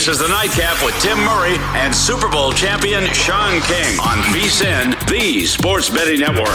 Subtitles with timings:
[0.00, 4.98] This is the Nightcap with Tim Murray and Super Bowl champion Sean King on VSIN,
[5.10, 6.48] the Sports Betting Network.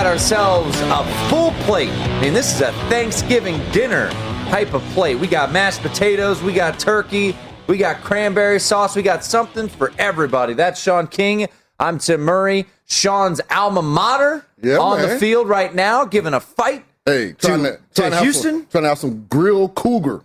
[0.00, 1.90] Ourselves a full plate.
[1.90, 4.10] I mean, this is a Thanksgiving dinner
[4.50, 5.14] type of plate.
[5.14, 7.36] We got mashed potatoes, we got turkey,
[7.68, 10.54] we got cranberry sauce, we got something for everybody.
[10.54, 11.46] That's Sean King.
[11.78, 12.66] I'm Tim Murray.
[12.84, 16.84] Sean's alma mater Yeah, on the field right now, giving a fight.
[17.06, 18.62] Hey, trying to, to trying to Houston?
[18.62, 20.22] some, trying to have some grilled cougar.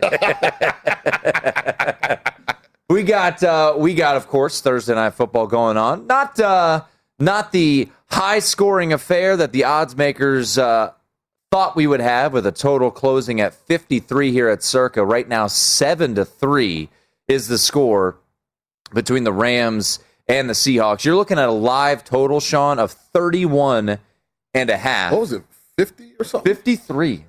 [2.88, 6.06] We got uh, we got of course Thursday night football going on.
[6.06, 6.84] Not uh,
[7.18, 10.92] not the high scoring affair that the odds makers uh,
[11.52, 15.04] thought we would have with a total closing at 53 here at Circa.
[15.04, 16.88] Right now 7 to 3
[17.28, 18.16] is the score
[18.94, 21.04] between the Rams and the Seahawks.
[21.04, 23.98] You're looking at a live total Sean of 31
[24.54, 25.12] and a half.
[25.12, 25.42] What was it,
[25.76, 26.54] 50 or something?
[26.54, 27.26] 53.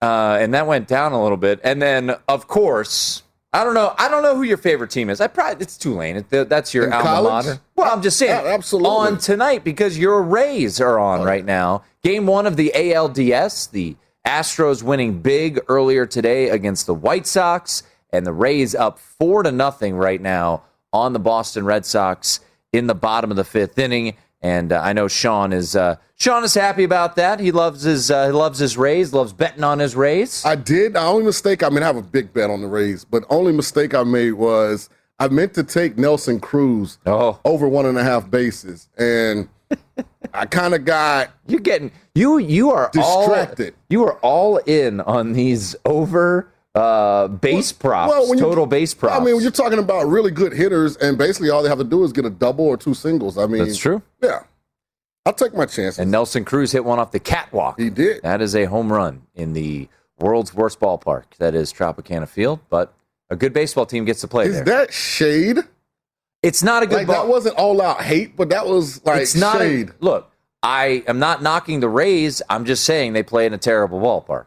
[0.00, 1.58] Uh, and that went down a little bit.
[1.64, 3.23] And then, of course,
[3.54, 3.94] I don't know.
[3.96, 5.20] I don't know who your favorite team is.
[5.20, 6.16] I probably it's Tulane.
[6.16, 7.46] It- That's your In alma college?
[7.46, 7.60] mater.
[7.76, 8.90] Well, I'm just saying, Yeah, absolutely.
[8.90, 11.82] on tonight because your Rays are on oh, right now.
[12.02, 13.70] Game one of the ALDS.
[13.70, 19.42] The Astros winning big earlier today against the White Sox, and the Rays up four
[19.44, 20.62] to nothing right now
[20.92, 22.40] on the Boston Red Sox
[22.72, 24.16] in the bottom of the fifth inning.
[24.44, 27.40] And uh, I know Sean is uh, Sean is happy about that.
[27.40, 30.44] He loves his uh, he loves his Rays, loves betting on his Rays.
[30.44, 30.92] I did.
[30.92, 33.52] The only mistake, I mean, I have a big bet on the Rays, but only
[33.52, 37.40] mistake I made was I meant to take Nelson Cruz Oh.
[37.46, 38.90] over one and a half bases.
[38.98, 39.48] And
[40.34, 43.72] I kind of got You're getting you you are Distracted.
[43.72, 49.20] All, you are all in on these over uh base props, you- total base props.
[49.20, 52.02] I mean, you're talking about really good hitters, and basically all they have to do
[52.04, 53.38] is get a double or two singles.
[53.38, 54.02] I mean, That's true.
[54.22, 54.40] Yeah.
[55.26, 55.98] I'll take my chances.
[55.98, 57.80] And Nelson Cruz hit one off the catwalk.
[57.80, 58.22] He did.
[58.22, 59.88] That is a home run in the
[60.18, 61.24] world's worst ballpark.
[61.38, 62.92] That is Tropicana Field, but
[63.30, 64.64] a good baseball team gets to play Is there.
[64.64, 65.58] that shade?
[66.42, 67.24] it's not a good Like, ball.
[67.24, 69.88] that wasn't all out hate, but that was like it's not shade.
[69.90, 70.30] A, look,
[70.62, 72.42] I am not knocking the Rays.
[72.50, 74.44] I'm just saying they play in a terrible ballpark.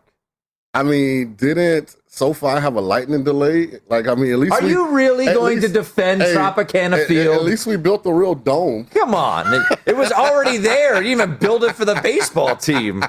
[0.75, 3.79] I mean, didn't SoFi have a lightning delay?
[3.89, 7.01] Like, I mean, at least Are we- you really going least- to defend hey, Tropicana
[7.01, 7.35] at- Field?
[7.35, 8.87] At least we built the real dome.
[8.93, 9.53] Come on.
[9.53, 10.95] It, it was already there.
[10.95, 13.03] You didn't even build it for the baseball team.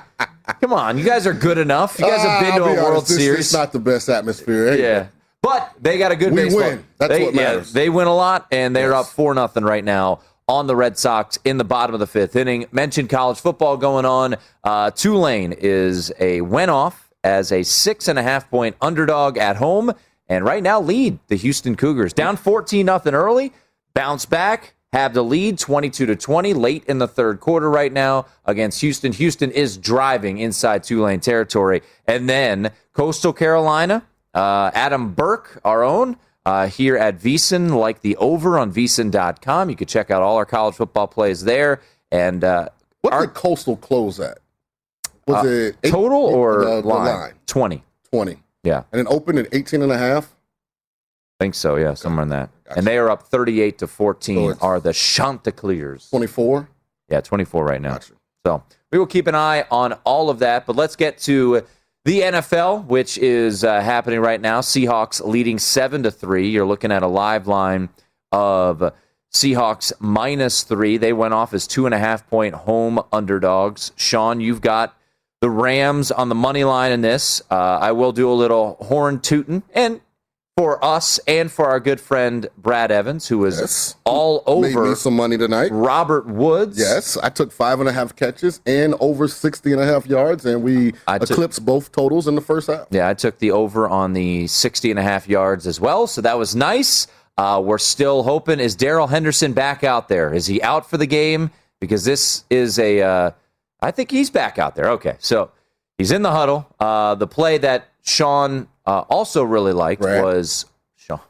[0.60, 0.98] Come on.
[0.98, 1.98] You guys are good enough.
[1.98, 3.40] You guys have been Uh, to I'll a be World this- Series.
[3.40, 4.74] It's not the best atmosphere.
[4.74, 5.06] Yeah.
[5.42, 6.62] But they got a good We baseball.
[6.62, 6.84] win.
[6.98, 7.72] That's they, what yeah, matters.
[7.72, 9.06] they win a lot, and they're Yes.
[9.06, 10.18] up 4 nothing right now
[10.48, 12.66] on the Red Sox in the bottom of the fifth inning.
[12.72, 14.36] Mentioned college football going on.
[14.64, 19.56] Uh, Tulane is a went off as a six and a half point underdog at
[19.56, 19.93] home,
[20.29, 23.53] and right now lead the Houston Cougars down fourteen nothing early,
[23.94, 28.26] bounce back, have the lead 22 to 20 late in the third quarter right now
[28.47, 29.12] against Houston.
[29.12, 34.05] Houston is driving inside Tulane territory, and then Coastal Carolina.
[34.35, 36.17] Uh, Adam Burke, our own,
[36.47, 39.69] uh, here at VSiN, like the over on VSiN.com.
[39.69, 41.81] You can check out all our college football plays there.
[42.11, 42.69] And uh,
[43.00, 44.38] What our did Coastal close at?
[45.28, 47.06] Was uh, it eight- total or the, the line?
[47.20, 47.32] line?
[47.46, 47.82] 20.
[48.12, 48.36] 20.
[48.64, 50.34] Yeah, And it opened at 18 and a half.
[51.40, 51.76] I think so.
[51.76, 52.50] Yeah, somewhere in that.
[52.64, 52.78] Gotcha.
[52.78, 56.10] And they are up 38 to 14, So are the Chanticleers.
[56.10, 56.69] 24.
[57.08, 57.92] Yeah, 24 right now.
[57.92, 58.14] Gotcha.
[58.44, 60.66] So we will keep an eye on all of that.
[60.66, 61.62] But let's get to
[62.04, 64.60] the NFL, which is uh, happening right now.
[64.60, 66.48] Seahawks leading seven to three.
[66.48, 67.88] You're looking at a live line
[68.32, 68.92] of
[69.32, 70.96] Seahawks minus three.
[70.96, 73.92] They went off as two and a half point home underdogs.
[73.96, 74.97] Sean, you've got
[75.40, 77.40] the Rams on the money line in this.
[77.50, 80.00] Uh, I will do a little horn tooting and.
[80.56, 83.94] For us and for our good friend Brad Evans, who was Yes.
[84.02, 85.69] all Made over me some money tonight.
[85.70, 86.76] Robert Woods.
[86.81, 90.44] Yes, I took five and a half catches and over 60 and a half yards,
[90.44, 92.88] and we I took- eclipsed both totals in the first half.
[92.91, 96.20] Yeah, I took the over on the 60 and a half yards as well, so
[96.23, 97.06] that was nice.
[97.37, 98.58] Uh, we're still hoping.
[98.58, 100.34] Is Darrell Henderson back out there?
[100.34, 101.52] Is he out for the game?
[101.79, 103.31] Because this is a, uh,
[103.80, 104.90] I think he's back out there.
[104.90, 105.50] Okay, so
[105.98, 106.66] he's in the huddle.
[106.80, 110.22] Uh, the play that Sean uh, also really liked Right.
[110.22, 110.66] was
[110.96, 111.20] Sean.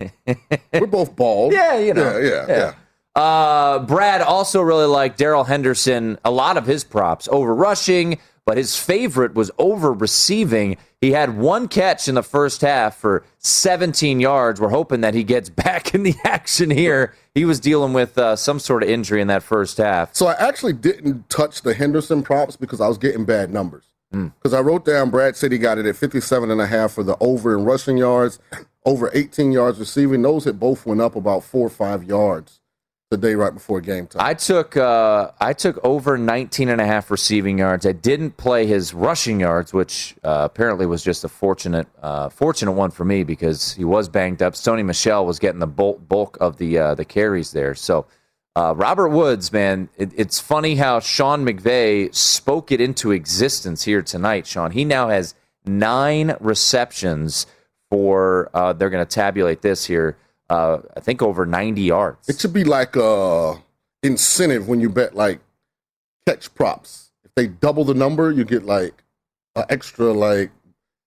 [0.72, 1.52] We're both bald.
[1.52, 2.18] Yeah, you know.
[2.18, 2.74] Yeah, yeah,
[3.16, 3.20] yeah.
[3.20, 6.18] Uh, Brad also really liked Darrell Henderson.
[6.24, 10.78] A lot of his props over rushing, but his favorite was over receiving.
[11.00, 14.60] He had one catch in the first half for 17 yards.
[14.60, 17.14] We're hoping that he gets back in the action here.
[17.34, 20.14] He was dealing with uh, some sort of injury in that first half.
[20.14, 23.86] So I actually didn't touch the Henderson props because I was getting bad numbers.
[24.12, 24.28] Hmm.
[24.38, 27.02] Because I wrote down Brad said he got it at 57 and a half for
[27.02, 28.38] the over in rushing yards,
[28.84, 30.20] over 18 yards receiving.
[30.20, 32.60] Those had both went up about four or five yards
[33.12, 34.22] the day right before game time.
[34.24, 37.86] I took uh, I took over 19 and a half receiving yards.
[37.86, 42.72] I didn't play his rushing yards, which uh, apparently was just a fortunate uh, fortunate
[42.72, 44.54] one for me because he was banged up.
[44.54, 47.74] Sony Michel was getting the bulk, bulk of the uh, the carries there.
[47.74, 48.06] So
[48.56, 54.00] uh, Robert Woods, man, it, it's funny how Sean McVay spoke it into existence here
[54.00, 54.46] tonight.
[54.46, 55.34] Sean, he now has
[55.66, 57.46] nine receptions
[57.90, 58.50] for.
[58.54, 60.16] Uh, they're going to tabulate this here.
[60.50, 62.28] Uh, I think over 90 yards.
[62.28, 63.54] it should be like a
[64.02, 65.40] incentive when you bet like
[66.26, 67.12] catch props.
[67.24, 69.02] If they double the number, you get like
[69.56, 70.50] an extra like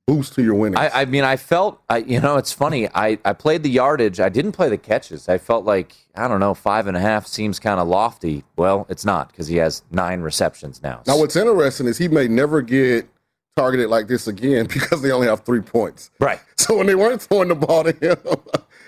[0.08, 0.80] boost to your winnings.
[0.80, 2.88] I, I mean, I felt, I, you know, it's funny.
[2.94, 4.20] I, I played the yardage.
[4.20, 5.28] I didn't play the catches.
[5.28, 8.44] I felt like, I don't know, five and a half seems kind of lofty.
[8.56, 11.02] Well, it's not because he has nine receptions now.
[11.08, 13.08] now, what's interesting is he may never get
[13.56, 16.12] targeted like this again because they only have three points.
[16.20, 16.40] right.
[16.58, 18.18] So when they weren't throwing the ball to him,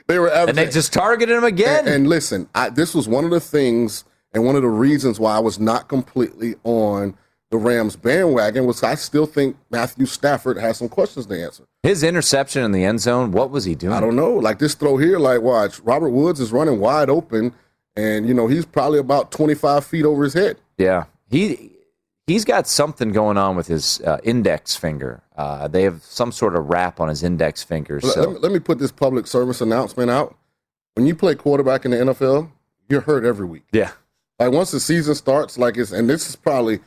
[0.08, 1.80] they were And they just targeted him again.
[1.80, 5.20] And, and listen, I, this was one of the things and one of the reasons
[5.20, 7.18] why I was not completely on
[7.50, 11.66] the Rams bandwagon was I still think Matthew Stafford has some questions to answer.
[11.84, 13.94] His interception in the end zone, what was he doing?
[13.94, 14.34] I don't know.
[14.34, 17.54] Like this throw here, like watch, Robert Woods is running wide open,
[17.96, 20.58] and you know he's probably about twenty five feet over his head.
[20.78, 21.06] Yeah.
[21.30, 21.72] He.
[22.28, 25.24] He's got something going on with his uh, index finger.
[25.38, 28.00] Uh, they have some sort of wrap on his index finger.
[28.02, 30.36] Let- So Let, me, let me put this public service announcement out.
[30.96, 32.50] When you play quarterback in the NFL,
[32.90, 33.64] you're hurt every week.
[33.72, 33.92] yeah,
[34.40, 36.80] Like once the season starts, like it's and this is probably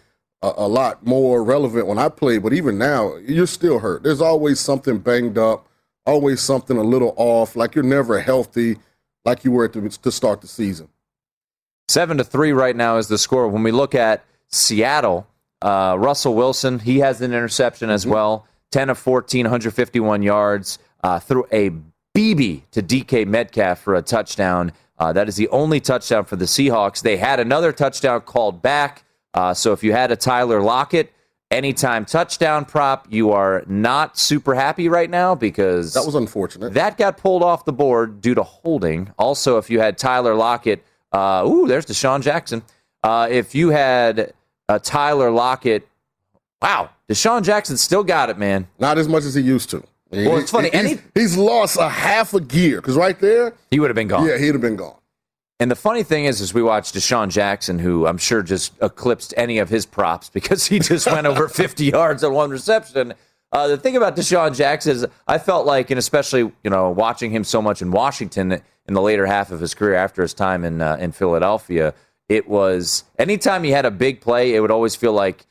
[0.42, 4.02] a, a lot more relevant when I play, but even now, you're still hurt.
[4.02, 5.68] There's always something banged up,
[6.06, 7.54] always something a little off.
[7.54, 8.78] Like you're never healthy,
[9.24, 10.88] like you were to, to start the season.
[11.88, 13.46] Seven to three right now is the score.
[13.48, 15.26] When we look at Seattle,
[15.62, 18.46] uh, Russell Wilson, he has an interception as well.
[18.72, 20.78] 10 of 14, 151 yards.
[21.02, 21.70] Uh, threw a
[22.16, 24.72] BB to DK Metcalf for a touchdown.
[24.98, 27.02] Uh, that is the only touchdown for the Seahawks.
[27.02, 29.04] They had another touchdown called back.
[29.32, 31.12] Uh, so if you had a Tyler Lockett
[31.50, 36.74] anytime touchdown prop, you are not super happy right now because That was unfortunate.
[36.74, 39.12] that got pulled off the board due to holding.
[39.18, 42.62] Also, if you had Tyler Lockett, uh, ooh, there's DeSean Jackson.
[43.02, 44.32] Uh, if you had
[44.70, 45.86] uh, Tyler Lockett,
[46.62, 48.68] wow, DeSean Jackson still got it, man.
[48.78, 49.82] Not as much as he used to.
[50.12, 53.18] Well, it's funny, He- and he's, he- he's lost a half a gear because right
[53.20, 54.26] there, He would have been gone.
[54.26, 54.96] yeah, he'd have been gone.
[55.60, 59.34] And the funny thing is, is we watched DeSean Jackson, who I'm sure just eclipsed
[59.36, 63.12] any of his props because he just went over 50 yards on one reception.
[63.52, 67.30] Uh, the thing about DeSean Jackson is I felt like, and especially you know watching
[67.30, 70.64] him so much in Washington in the later half of his career after his time
[70.64, 71.92] in uh, in Philadelphia,
[72.30, 75.44] it was anytime he had a big play, it would always feel like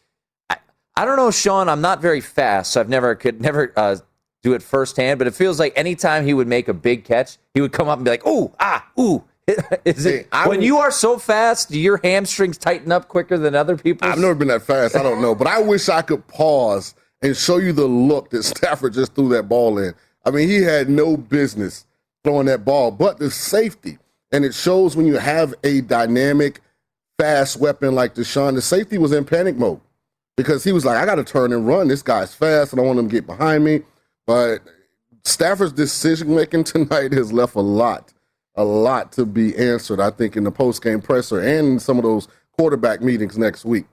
[0.49, 0.57] I,
[0.95, 1.69] I don't know, Sean.
[1.69, 3.97] I'm not very fast, so I've never could never uh,
[4.41, 7.61] do it firsthand, but it feels like anytime he would make a big catch, he
[7.61, 9.23] would come up and be like, "Ooh, ah, ooh."
[9.83, 13.37] Is it I when would- you are so fast, do your hamstrings tighten up quicker
[13.37, 14.07] than other people?
[14.07, 14.95] I've never been that fast.
[14.95, 18.43] I don't know, but I wish I could pause and show you the look that
[18.53, 19.93] Stafford just threw that ball in.
[20.25, 21.85] I mean, he had no business
[22.23, 23.97] throwing that ball, but the safety,
[24.31, 26.61] and it shows when you have a dynamic,
[27.19, 28.55] fast weapon like DeSean.
[28.55, 29.81] The safety was in panic mode
[30.37, 31.89] because he was like, "I got to turn and run.
[31.89, 32.73] This guy's fast.
[32.73, 33.81] I don't want him to get behind me."
[34.25, 34.59] But
[35.23, 38.13] Stafford's decision making tonight has left a lot,
[38.55, 39.99] a lot to be answered.
[39.99, 43.85] I think in the post game presser and some of those quarterback meetings next week.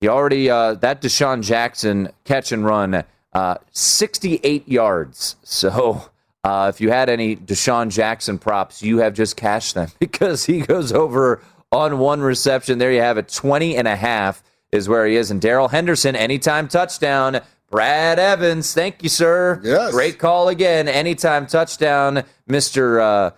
[0.00, 5.36] He already uh, that DeSean Jackson catch and run, uh, 68 yards.
[5.42, 6.10] So
[6.44, 10.60] uh, if you had any DeSean Jackson props, you have just cashed them because he
[10.60, 12.78] goes over on one reception.
[12.78, 15.30] There you have it, 20 and a half is where he is.
[15.30, 17.40] And Darrell Henderson, anytime touchdown.
[17.70, 19.60] Brad Evans, thank you, sir.
[19.62, 19.92] Yes.
[19.92, 20.88] Great call again.
[20.88, 23.00] Anytime touchdown, Mr.
[23.00, 23.30] Uh,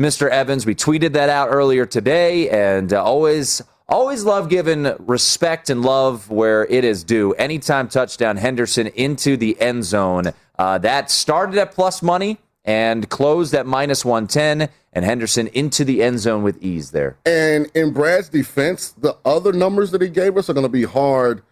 [0.00, 0.28] Mr.
[0.28, 0.66] Evans.
[0.66, 6.30] We tweeted that out earlier today, and uh, always, always love giving respect and love
[6.30, 7.32] where it is due.
[7.34, 10.32] Anytime touchdown, Henderson into the end zone.
[10.58, 16.02] Uh, that started at plus money and closed at minus 110, and Henderson into the
[16.02, 17.16] end zone with ease there.
[17.26, 20.84] And in Brad's defense, the other numbers that he gave us are going to be
[20.84, 21.42] hard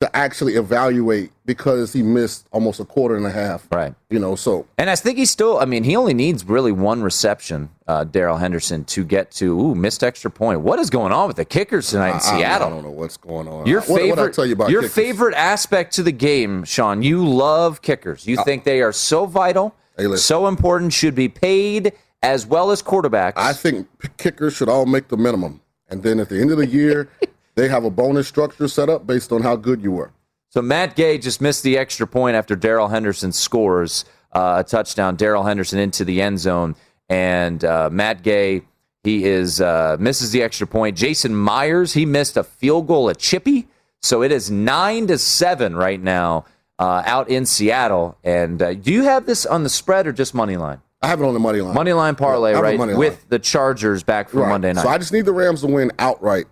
[0.00, 3.68] to actually evaluate because he missed almost a quarter and a half.
[3.70, 3.94] Right.
[4.08, 7.02] You know, so And I think he's still, I mean, he only needs really one
[7.02, 10.62] reception, uh, Darrell Henderson, to get to, ooh, missed extra point.
[10.62, 12.68] What is going on with the kickers tonight in I- I- Seattle?
[12.68, 13.66] I, don't know what's going on.
[13.66, 14.94] Your What- favorite, I tell you about your kickers?
[14.94, 17.02] favorite aspect to the game, Sean.
[17.02, 18.26] You love kickers.
[18.26, 19.74] You think they are so vital,
[20.16, 21.92] so important, should be paid
[22.22, 23.34] as well as quarterbacks.
[23.36, 26.66] I think kickers should all make the minimum, and then at the end of the
[26.66, 27.08] year,
[27.54, 30.12] they have a bonus structure set up based on how good you were.
[30.50, 35.16] so Matt Gay just missed the extra point after Darrell Henderson scores uh, a touchdown.
[35.16, 36.76] Darrell Henderson into the end zone,
[37.08, 38.62] and uh, Matt Gay
[39.02, 40.96] he is uh, misses the extra point.
[40.96, 43.66] Jason Myers he missed a field goal at Chippy,
[44.02, 46.44] so it is nine to seven right now
[46.78, 48.18] uh, out in Seattle.
[48.22, 50.82] And uh, do you have this on the spread or just money line?
[51.02, 51.74] I have it on the money line.
[51.74, 52.78] Money line parlay, a right?
[52.78, 52.98] money line.
[52.98, 54.48] With the Chargers back for Right.
[54.50, 54.82] Monday night.
[54.82, 56.46] So I just need the Rams to win outright.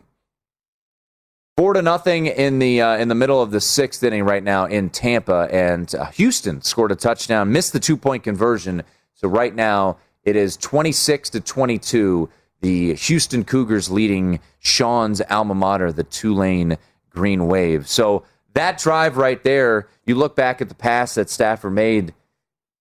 [1.56, 4.66] Four to nothing in the uh, in the middle of the sixth inning right now
[4.66, 8.84] in Tampa, and uh, Houston scored a touchdown, missed the two point conversion.
[9.14, 12.30] So right now it is twenty six to twenty two.
[12.60, 16.76] The Houston Cougars leading Sean's alma mater, the Tulane
[17.10, 17.88] Green Wave.
[17.88, 18.24] So
[18.54, 22.14] that drive right there, you look back at the pass that Stafford made.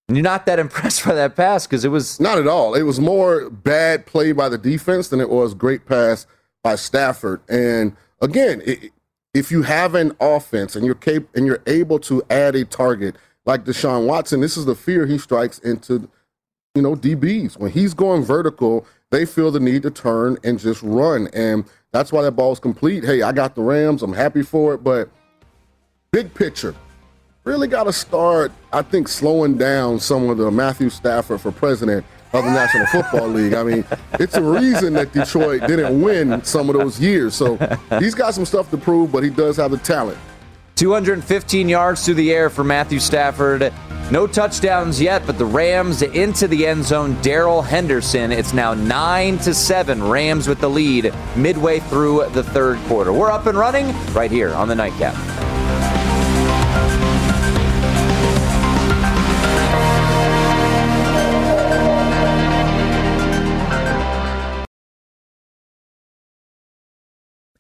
[0.10, 2.76] You're not that impressed by that pass because it was Not at all.
[2.76, 6.26] It was more bad play by the defense than it was great pass
[6.64, 7.42] by Stafford.
[7.50, 8.90] And again, i
[9.34, 13.16] if you have an offense and you're cap- and you're able to add a target
[13.46, 16.10] like Deshaun Watson, this is the fear he strikes into,
[16.74, 17.58] you know, DBs.
[17.60, 22.12] When he's going vertical, they feel the need to turn and just run, and that's
[22.12, 23.04] why that ball ball's complete.
[23.04, 24.02] Hey, I got the Rams.
[24.02, 25.10] I'm happy for it, but
[26.12, 26.74] big picture,
[27.48, 32.06] really got to start, I think, slowing down some of the Matthew Stafford for president
[32.34, 33.54] of the National Football League.
[33.54, 33.86] I mean,
[34.20, 37.34] it's a reason that Detroit didn't win some of those years.
[37.34, 37.56] So
[38.00, 40.18] he's got some stuff to prove, but he does have the talent.
[40.76, 43.74] 215 yards through the air for Matthew Stafford.
[44.12, 47.20] No touchdowns yet, but the Rams into the end zone.
[47.22, 48.32] Darrell Henderson.
[48.32, 50.04] It's now nine to seven.
[50.04, 53.12] Rams with the lead midway through the third quarter.
[53.12, 55.16] We're up and running right here on the nightcap.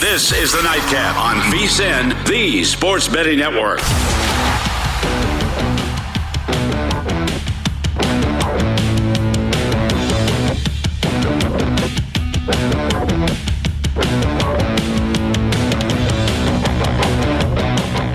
[0.00, 3.80] This is the Nightcap on VSIN, the Sports Betting Network.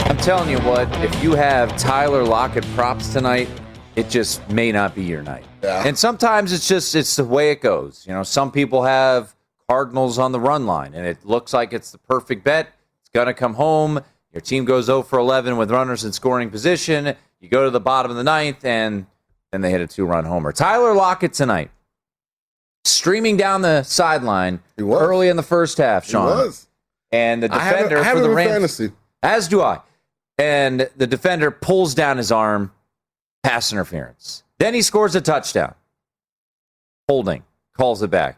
[0.09, 3.47] I'm telling you what, if you have Tyler Lockett props tonight,
[3.95, 5.45] it just may not be your night.
[5.61, 5.83] Yeah.
[5.85, 8.07] And sometimes it's just it's the way it goes.
[8.07, 9.34] You know, some people have
[9.69, 12.69] Cardinals on the run line, and it looks like it's the perfect bet.
[13.01, 13.99] It's gonna come home.
[14.31, 17.15] Your team goes 0 for 11 with runners in scoring position.
[17.39, 19.07] You go to the bottom of the ninth, and
[19.51, 20.51] then they hit a two-run homer.
[20.51, 21.71] Tyler Lockett tonight,
[22.83, 26.05] streaming down the sideline early in the first half.
[26.05, 26.67] He Sean was.
[27.11, 28.51] and the I have defender I have for the Rams.
[28.51, 28.91] fantasy.
[29.23, 29.79] As do I.
[30.37, 32.71] And the defender pulls down his arm,
[33.41, 34.43] pass interference.
[34.59, 35.73] Then he scores a touchdown.
[37.07, 37.43] Holding,
[37.77, 38.37] calls it back.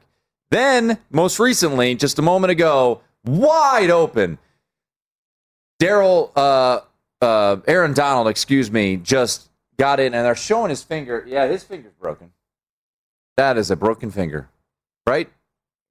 [0.49, 4.37] Then, most recently, just a moment ago, wide open.
[5.79, 6.79] Darrell, uh,
[7.21, 11.23] uh, Aaron Donald, excuse me, just got in, and they're showing his finger.
[11.27, 12.31] Yeah, his finger's broken.
[13.35, 14.49] That is a broken finger,
[15.05, 15.29] right?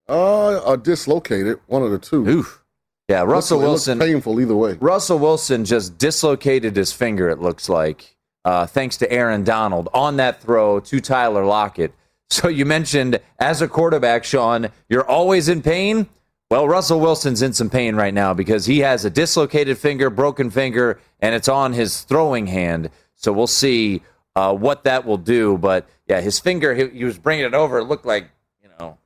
[0.08, 1.60] Uh, uh dislocated.
[1.66, 2.26] One of the two.
[2.28, 2.64] Oof.
[3.08, 3.98] Yeah, Russell looks Wilson.
[4.00, 4.72] painful either way.
[4.80, 10.16] Russell Wilson just dislocated his finger, it looks like, uh, thanks to Aaron Donald on
[10.16, 11.94] that throw to Tyler Lockett.
[12.28, 16.08] So you mentioned as a quarterback, Sean, you're always in pain.
[16.50, 20.50] Well, Russell Wilson's in some pain right now because he has a dislocated finger, broken
[20.50, 22.90] finger, and it's on his throwing hand.
[23.14, 24.02] So we'll see
[24.36, 25.58] uh, what that will do.
[25.58, 27.78] But yeah, his finger, he, he was bringing it over.
[27.78, 28.28] It looked like,
[28.62, 28.98] you know,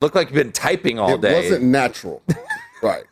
[0.00, 1.32] looked like he'd been typing all it day.
[1.32, 2.22] It wasn't natural.
[2.82, 3.04] right.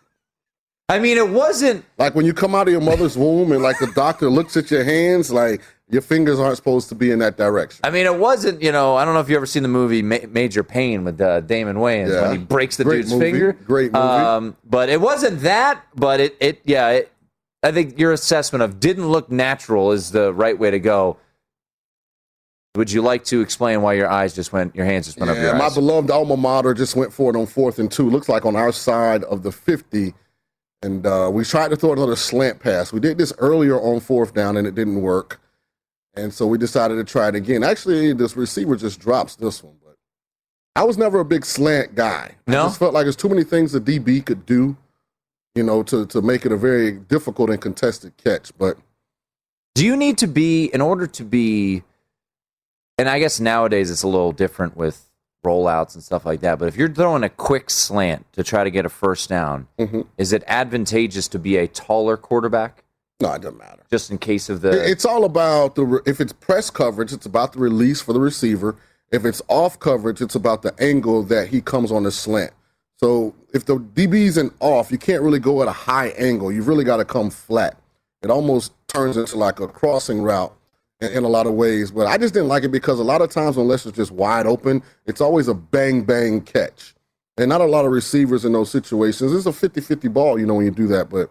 [0.90, 3.78] I mean, it wasn't like when you come out of your mother's womb and like
[3.78, 7.36] the doctor looks at your hands, like your fingers aren't supposed to be in that
[7.36, 7.80] direction.
[7.84, 10.02] I mean, it wasn't, you know, I don't know if you ever seen the movie
[10.02, 12.22] Ma- Major Payne with uh, Damon Wayans Yeah.
[12.22, 13.30] when he breaks the Great dude's movie.
[13.32, 13.52] finger.
[13.52, 14.02] Great movie.
[14.04, 17.12] Um, but it wasn't that, but it, it yeah, it,
[17.62, 21.16] I think your assessment of didn't look natural is the right way to go.
[22.76, 25.36] Would you like to explain why your eyes just went, your hands just went up
[25.36, 25.74] Yeah, your my eyes?
[25.74, 28.08] beloved alma mater just went for it on fourth and two.
[28.08, 30.14] Looks like on our side of the 50.
[30.82, 32.92] And uh, we tried to throw another slant pass.
[32.92, 35.40] We did this earlier on fourth down and it didn't work.
[36.20, 37.64] And so we decided to try it again.
[37.64, 39.74] Actually, this receiver just drops this one.
[39.84, 39.96] But
[40.76, 42.36] I was never a big slant guy.
[42.46, 42.62] No?
[42.62, 44.76] I just felt like there's too many things the DB could do,
[45.54, 48.50] you know, to, to make it a very difficult and contested catch.
[48.58, 48.76] But
[49.74, 51.82] Do you need to be, in order to be,
[52.98, 55.06] and I guess nowadays it's a little different with
[55.44, 58.70] rollouts and stuff like that, but if you're throwing a quick slant to try to
[58.70, 60.06] get a first down, Mhm.
[60.18, 62.84] is it advantageous to be a taller quarterback?
[63.20, 63.82] No, it doesn't matter.
[63.90, 64.70] Just in case of the.
[64.70, 68.76] It's all about the if it's press coverage, it's about the release for the receiver.
[69.12, 72.52] If it's off coverage, it's about the angle that he comes on the slant.
[72.96, 76.52] So if the DB's in off, you can't really go at a high angle.
[76.52, 77.76] You've really got to come flat.
[78.22, 80.54] It almost turns into like a crossing route
[81.00, 81.90] in, in a lot of ways.
[81.90, 84.46] But I just didn't like it because a lot of times, unless it's just wide
[84.46, 86.94] open, it's always a bang bang catch.
[87.36, 89.32] And not a lot of receivers in those situations.
[89.32, 91.08] It's a 50 50 ball, you know, when you do that.
[91.08, 91.30] But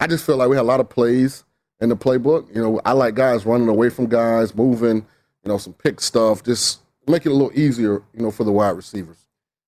[0.00, 1.44] I just feel like we had a lot of plays
[1.80, 2.54] in the playbook.
[2.54, 6.42] You know, I like guys running away from guys, moving, you know, some pick stuff,
[6.42, 9.16] just make it a little easier, you know, for the wide receivers.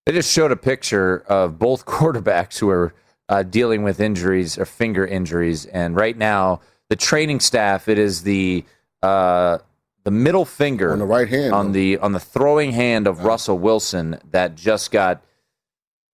[0.07, 2.95] They just showed a picture of both quarterbacks who are
[3.29, 8.23] uh, dealing with injuries or finger injuries, and right now the training staff it is
[8.23, 8.65] the
[9.03, 9.59] uh,
[10.05, 13.59] the middle finger On the right hand, on the on the throwing hand of Russell
[13.59, 15.23] Wilson that just got.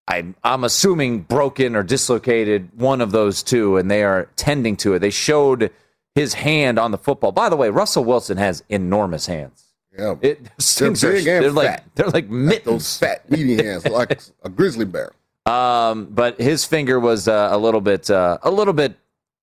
[0.06, 4.94] I'm I'm assuming broken or dislocated one of those two, and they are tending to
[4.94, 4.98] it.
[4.98, 5.70] They showed
[6.14, 7.32] his hand on the football.
[7.32, 9.64] By the way, Russell Wilson has enormous hands.
[9.98, 11.84] Yeah, It, they're things are- big and they're like fat.
[11.94, 12.64] they're like mittens.
[12.64, 15.12] Those fat, meaty hands, like a grizzly bear.
[15.46, 18.96] Um, but his finger was uh, a little bit uh, a little bit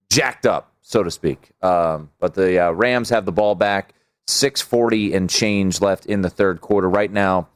[0.09, 1.51] jacked up, so to speak.
[1.63, 3.93] Um, but the uh, Rams have the ball back.
[4.27, 6.87] Six forty and change left in the third quarter.
[6.89, 7.47] Right now,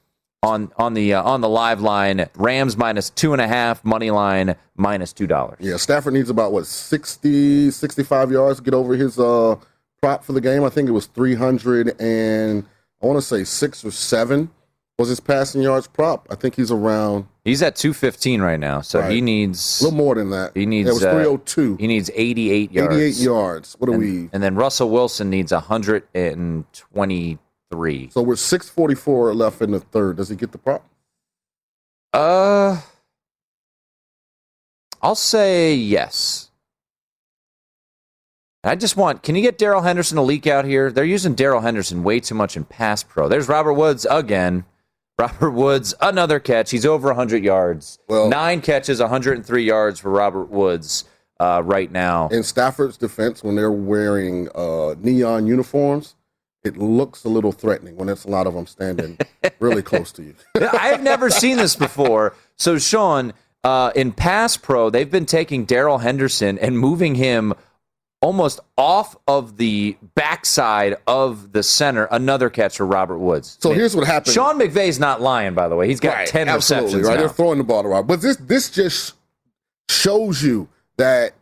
[0.43, 4.11] on on the uh, on the live line, Rams minus two and a half, money
[4.11, 5.57] line minus two dollars.
[5.59, 9.55] Yeah, Stafford needs about what 60, 65 yards to get over his uh,
[10.01, 10.63] prop for the game.
[10.63, 12.65] I think it was three hundred and
[13.01, 14.51] I want to say six or seven
[14.97, 16.27] was his passing yards prop.
[16.29, 19.97] I think he's around He's at two fifteen right now, so he needs a little
[19.97, 20.53] more than that.
[20.55, 21.75] He needs it was uh, three hundred two.
[21.75, 22.95] He needs eighty eight yards.
[22.95, 23.75] 88 yards.
[23.77, 24.29] What do and, we?
[24.33, 27.37] And then Russell Wilson needs hundred and twenty
[27.71, 28.09] three.
[28.09, 30.17] So forty four left in the third.
[30.17, 30.85] Does he get the prop?
[32.13, 32.81] Uh,
[35.01, 36.49] I'll say yes.
[38.63, 39.21] I just want.
[39.21, 40.91] Can you get Darrell Henderson to leak out here?
[40.91, 43.27] They're using Darrell Henderson way too much in pass pro.
[43.29, 44.65] There's Robert Woods again.
[45.19, 46.71] Robert Woods, another catch.
[46.71, 47.99] He's over 100 yards.
[48.09, 51.05] Well- Nine catches, 103 yards for Robert Woods
[51.39, 52.27] uh, right now.
[52.29, 56.15] In Stafford's defense, when they're wearing uh, neon uniforms,
[56.65, 59.17] it looks a little threatening when it's a lot of them standing
[59.59, 60.35] really close to you.
[60.73, 62.35] I've never seen this before.
[62.57, 67.53] So, Sean, uh, in Pass Pro, they've been taking Darrell Henderson and moving him
[68.21, 72.05] almost off of the backside of the center.
[72.05, 73.57] Another catch for Robert Woods.
[73.61, 74.33] So here's what happened.
[74.33, 75.87] Sean McVay's not lying, by the way.
[75.87, 77.07] He's got Right, 10 absolutely, receptions.
[77.07, 77.19] Right, now.
[77.19, 78.07] they're throwing the ball around.
[78.07, 79.13] But this this just
[79.89, 81.33] shows you that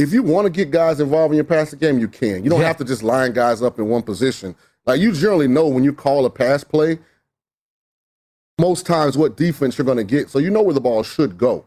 [0.00, 2.42] if you want to get guys involved in your passing game, you can.
[2.42, 2.66] You don't Yeah.
[2.68, 4.56] have to just line guys up in one position.
[4.86, 6.98] Like you generally know when you call a pass play,
[8.58, 11.38] most times what defense you're going to get, so you know where the ball should
[11.38, 11.64] go.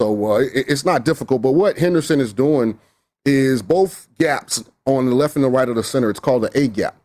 [0.00, 1.42] So uh, it, it's not difficult.
[1.42, 2.78] But what Henderson is doing
[3.24, 6.10] is both gaps on the left and the right of the center.
[6.10, 6.96] It's called the A gap.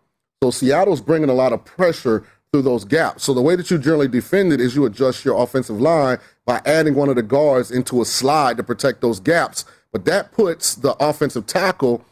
[0.44, 3.24] So Seattle's bringing a lot of pressure through those gaps.
[3.24, 6.62] So the way that you generally defend it is you adjust your offensive line by
[6.66, 9.66] adding one of the guards into a slide to protect those gaps.
[9.94, 12.04] But that puts the offensive tackle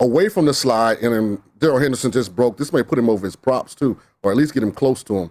[0.00, 2.56] away from the slide, and then Darrell Henderson just broke.
[2.58, 5.16] This may put him over his props too, or at least get him close to
[5.18, 5.30] him.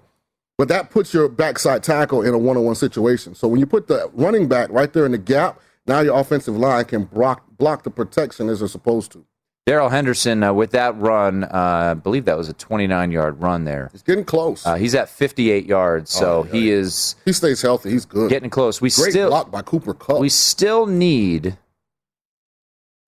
[0.58, 3.34] But that puts your backside tackle in a one-on-one situation.
[3.36, 6.56] So when you put the running back right there in the gap, now your offensive
[6.56, 9.26] line can block block the protection as they're supposed to.
[9.66, 13.64] Darrell Henderson, uh, with that run, uh, I believe that was a 29 yard run
[13.64, 13.90] there.
[13.94, 14.66] He's getting close.
[14.66, 16.76] Uh, he's at 58 yards, so Oh, yeah, he yeah.
[16.76, 17.90] is He stays healthy.
[17.92, 18.30] He's good.
[18.30, 18.82] getting close.
[18.82, 20.20] We Great still block by Cooper Kupp.
[20.20, 21.58] we still need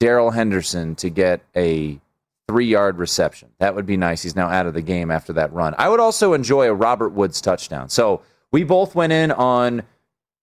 [0.06, 2.00] Darrell Henderson to get a
[2.48, 3.50] three yard reception.
[3.58, 4.22] That would be nice.
[4.22, 5.74] He's now out of the game after that run.
[5.80, 7.89] I would also enjoy a Robert Woods touchdown.
[7.89, 9.82] So we both went in on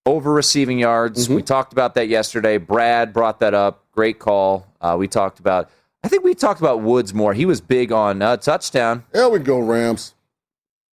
[0.05, 1.27] over receiving yards.
[1.27, 1.37] Mm-hmm.
[1.37, 2.59] We talked about that yesterday.
[2.59, 3.85] Brad brought that up.
[3.93, 4.67] Great call.
[4.81, 5.71] Uh, we talked about.
[6.03, 7.33] I think we talked about Woods more.
[7.33, 9.05] He was big on uh, touchdown.
[9.13, 10.15] there we go, Rams.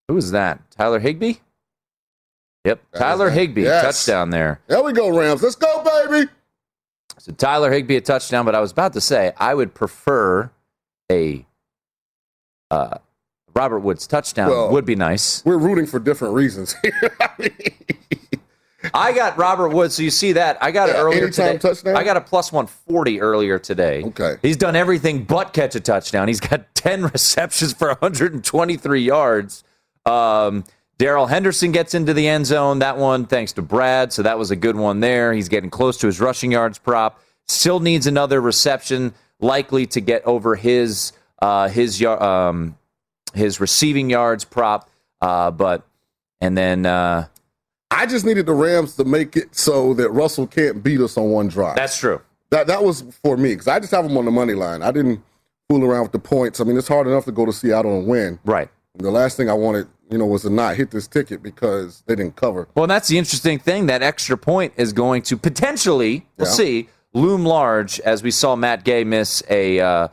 [0.10, 0.62] Who was that?
[0.69, 1.38] Tyler Higbee.
[2.65, 3.32] Yep, That Tyler.
[3.32, 3.84] Higbee Yes.
[4.05, 4.60] touchdown there.
[4.67, 5.41] There we go, Rams.
[5.41, 6.29] Let's go, baby.
[7.19, 10.49] So Tyler Higbee a touchdown, but I was about to say I would prefer
[11.12, 11.45] a
[12.71, 12.97] uh,
[13.55, 15.43] Robert Woods touchdown Well, would be nice.
[15.43, 16.75] We're rooting for different reasons.
[18.93, 20.58] I got Robert Woods, so you see that.
[20.63, 21.58] I got it Yeah, earlier anytime today.
[21.58, 21.95] touchdown?
[21.97, 24.03] I got a plus 140 earlier today.
[24.05, 24.38] Okay.
[24.41, 26.29] He's done everything but catch a touchdown.
[26.29, 29.63] He's got 10 receptions for 123 yards.
[30.05, 30.63] Um,
[30.99, 32.79] Darrell Henderson gets into the end zone.
[32.79, 34.12] That one, thanks to Brad.
[34.12, 35.33] So that was a good one there.
[35.33, 37.21] He's getting close to his rushing yards prop.
[37.47, 42.77] Still needs another reception, likely to get over his uh, his um,
[43.33, 44.89] his receiving yards prop.
[45.21, 45.88] Uh, but
[46.41, 47.27] and then uh,
[47.89, 51.29] I just needed the Rams to make it so that Russell can't beat us on
[51.29, 51.77] one drive.
[51.77, 52.21] that's true.
[52.49, 54.83] That that was for me because I just have them on the money line.
[54.83, 55.23] I didn't
[55.69, 56.59] fool around with the points.
[56.59, 58.39] I mean, it's hard enough to go to Seattle and win.
[58.43, 58.69] Right.
[58.95, 62.15] The last thing I wanted, you know, was to not hit this ticket because they
[62.15, 62.67] didn't cover.
[62.75, 63.85] Well, that's the interesting thing.
[63.85, 66.53] That extra point is going to potentially, we'll Yeah.
[66.53, 70.07] see, loom large as we saw Matt Gay miss a uh,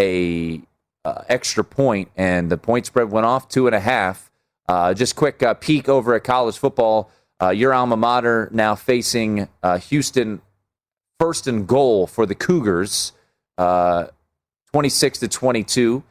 [0.00, 0.60] a
[1.04, 4.30] uh, extra point, and the point spread went off two and a half.
[4.68, 7.10] Uh, just quick uh, peek over at college football.
[7.42, 10.40] Uh, your alma mater now facing uh, Houston,
[11.18, 13.12] first and goal for the Cougars,
[13.58, 14.06] uh,
[14.72, 16.02] twenty six to twenty two.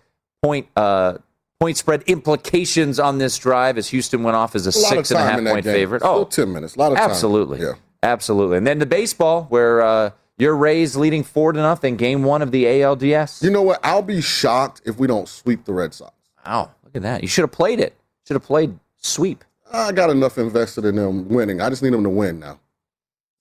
[0.43, 1.19] Point uh,
[1.61, 5.19] point spread implications on this drive as Houston went off as a, A six and
[5.19, 5.73] a half point game.
[5.75, 5.99] favorite.
[6.01, 6.75] Still Oh, 10 minutes.
[6.75, 7.07] A lot of time.
[7.11, 7.73] absolutely, Yeah.
[8.01, 8.57] absolutely.
[8.57, 12.49] And then the baseball where uh, your Rays leading four to nothing, game one of
[12.51, 13.43] the ALDS.
[13.43, 13.79] You know what?
[13.83, 16.13] I'll be shocked if we don't sweep the Red Sox.
[16.43, 17.21] Wow, look at that!
[17.21, 17.95] You should have played it.
[18.25, 19.43] Should have played sweep.
[19.71, 21.61] I got enough invested in them winning.
[21.61, 22.59] I just need them to win now.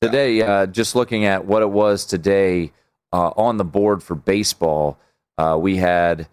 [0.03, 2.73] Today, uh, just looking at what it was today
[3.15, 4.99] uh, on the board for baseball,
[5.39, 6.29] uh, we had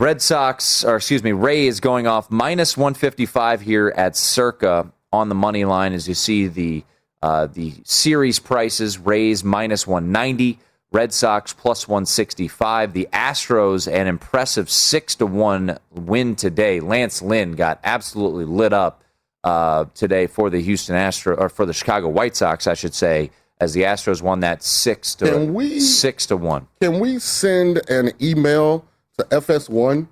[0.00, 5.34] Red Sox, or excuse me, Rays going off minus 155 here at Circa on the
[5.34, 5.92] money line.
[5.92, 6.84] As you see the
[7.20, 10.58] uh, the series prices, Rays minus 190,
[10.90, 12.94] Red Sox plus 165.
[12.94, 16.80] The Astros an impressive six to one win today.
[16.80, 19.04] Lance Lynn got absolutely lit up
[19.44, 23.32] uh, today for the Houston Astro or for the Chicago White Sox, I should say,
[23.60, 26.68] as the Astros won that six to we- six to one.
[26.80, 28.86] Can we send an email
[29.20, 30.06] to FS1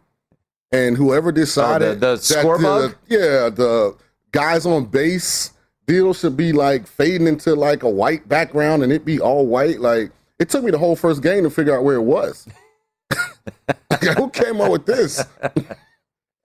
[0.73, 2.95] and whoever decided Oh, the that score bug?
[3.09, 3.97] yeah, the
[4.33, 5.53] guys on base
[5.87, 9.81] deal should be like fading into like a white background and it be all white.
[9.81, 12.47] Like it took me the whole first game to figure out where it was.
[13.91, 15.25] Like, who came up with this?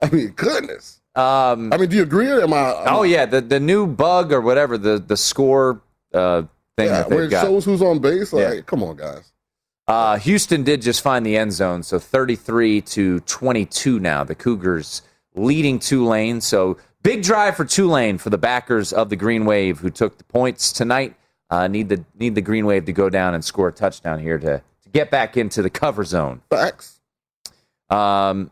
[0.01, 1.01] I mean, goodness.
[1.15, 2.29] Um, I mean, do you agree?
[2.31, 2.69] Or am I?
[2.71, 5.81] am oh yeah, the the new bug or whatever the the score
[6.13, 6.43] uh,
[6.77, 7.43] thing yeah, that where it got.
[7.43, 8.31] shows who's on base.
[8.31, 8.61] Like, Yeah.
[8.61, 9.32] come on, guys.
[9.87, 14.23] Uh, Houston did just find the end zone, so 33 to 22 now.
[14.23, 15.01] The Cougars
[15.35, 16.41] leading Tulane.
[16.41, 20.23] So big drive for Tulane for the backers of the Green Wave who took the
[20.23, 21.15] points tonight.
[21.49, 24.39] Uh, need the need the Green Wave to go down and score a touchdown here
[24.39, 26.41] to, to get back into the cover zone.
[26.49, 26.99] Facts.
[27.89, 28.49] Um,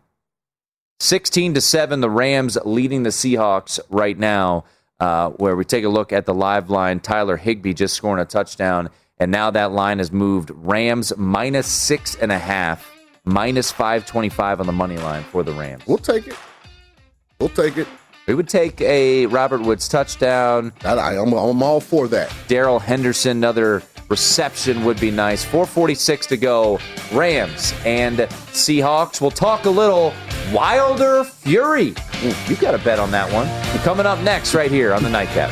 [1.00, 4.66] 16 to 7, the Rams leading the Seahawks right now.
[5.00, 8.26] Uh, where we take a look at the live line, Tyler Higbee just scoring a
[8.26, 8.88] touchdown,
[9.22, 12.92] and now that line has moved Rams minus six and a half,
[13.24, 15.84] minus 525 on the money line for the Rams.
[15.86, 16.36] We'll take it.
[17.40, 17.88] We'll take it.
[18.26, 20.74] We would take a Robert Woods touchdown.
[20.84, 22.34] I, I'm, I'm all for that.
[22.48, 25.46] Darrell Henderson, another reception would be nice.
[25.46, 26.80] 446 to go.
[27.14, 29.22] Rams and Seahawks.
[29.22, 30.16] We'll talk a little
[30.52, 31.94] Wilder Fury.
[32.24, 33.48] Ooh, you got to bet on that one.
[33.84, 35.52] Coming up next, right here on the Nightcap.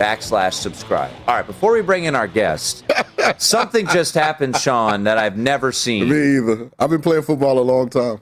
[0.00, 1.12] backslash subscribe.
[1.28, 2.84] All right, before we bring in our guest,
[3.38, 6.08] something just happened, Sean, that I've never seen.
[6.08, 6.70] Me either.
[6.78, 8.20] I've been playing football a long time.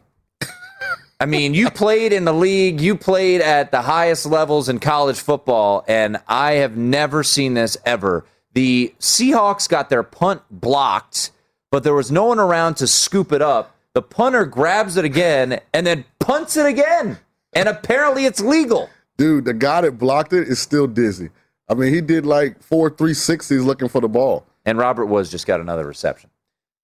[1.20, 5.18] I mean, you played in the league, you played at the highest levels in college
[5.18, 8.24] football, and I have never seen this ever.
[8.54, 11.32] The Seahawks got their punt blocked,
[11.72, 13.74] but there was no one around to scoop it up.
[13.94, 17.18] The punter grabs it again and then punts it again.
[17.52, 18.88] and apparently it's legal.
[19.16, 21.30] Dude, the guy that blocked it is still dizzy.
[21.68, 24.46] I mean, he did like four 360s looking for the ball.
[24.64, 26.31] And Robert Woods just got another reception.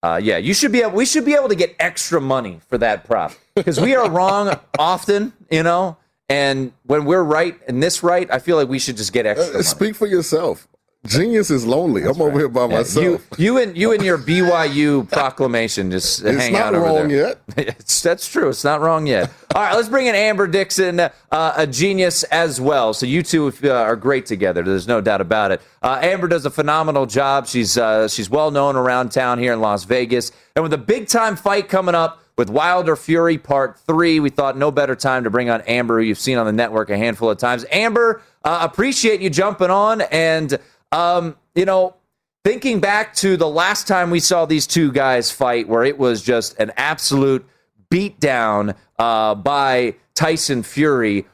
[0.03, 0.83] Uh, yeah, you should be.
[0.83, 4.11] Able, we should be able to get extra money for that prop because we are
[4.11, 5.97] wrong often, you know.
[6.29, 9.59] And when we're right and this right, I feel like we should just get extra.
[9.59, 10.69] Uh, speak for yourself.
[11.07, 12.03] Genius is lonely.
[12.03, 12.31] That's I'm right.
[12.31, 13.05] over here by yeah, myself.
[13.05, 17.11] You, you and you and your BYU proclamation just it's hang out over there.
[17.11, 17.41] Yet.
[17.57, 18.49] It's, that's true.
[18.49, 19.31] It's not wrong yet.
[19.55, 22.93] All right, let's bring in Amber Dixon, uh, a genius as well.
[22.95, 24.63] So you two uh, are great together.
[24.63, 25.63] There's no doubt about it.
[25.83, 27.47] Uh, Amber does a phenomenal job.
[27.47, 31.09] She's uh, she's well known around town here in Las Vegas, and with a big
[31.09, 34.21] time fight coming up with Wilder Fury Part 3.
[34.21, 36.91] We thought no better time to bring on Amber, who you've seen on the network
[36.91, 37.65] a handful of times.
[37.71, 40.01] Amber, uh, appreciate you jumping on.
[40.03, 40.59] And
[40.95, 41.97] um, you know,
[42.45, 46.23] thinking back to the last time we saw these two guys fight, where it was
[46.23, 47.45] just an absolute
[47.91, 51.27] beatdown uh, by Tyson Fury.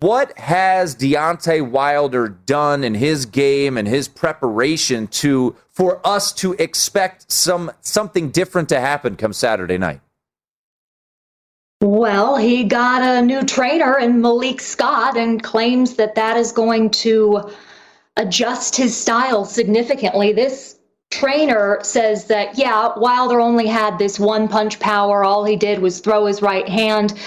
[0.00, 6.54] What has Deontay Wilder done in his game and his preparation to for us to
[6.54, 10.00] expect some something different to happen come Saturday night?
[11.82, 16.90] Well, he got a new trainer in Malik Scott and claims that that is going
[16.90, 17.50] to
[18.20, 20.32] adjust his style significantly.
[20.32, 20.78] This
[21.10, 25.24] trainer says that, yeah, Wilder only had this one punch power.
[25.24, 27.18] All he did was throw his right hand.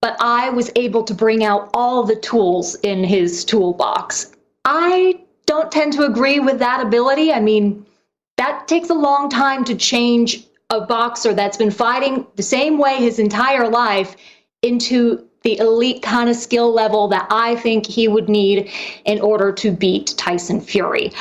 [0.00, 4.32] But I was able to bring out all the tools in his toolbox.
[4.64, 7.32] I don't tend to agree with that ability.
[7.32, 7.86] I mean,
[8.36, 12.96] that takes a long time to change a boxer that's been fighting the same way
[12.96, 14.16] his entire life
[14.62, 18.70] into the elite kind of skill level that I think he would need
[19.04, 21.12] in order to beat Tyson Fury.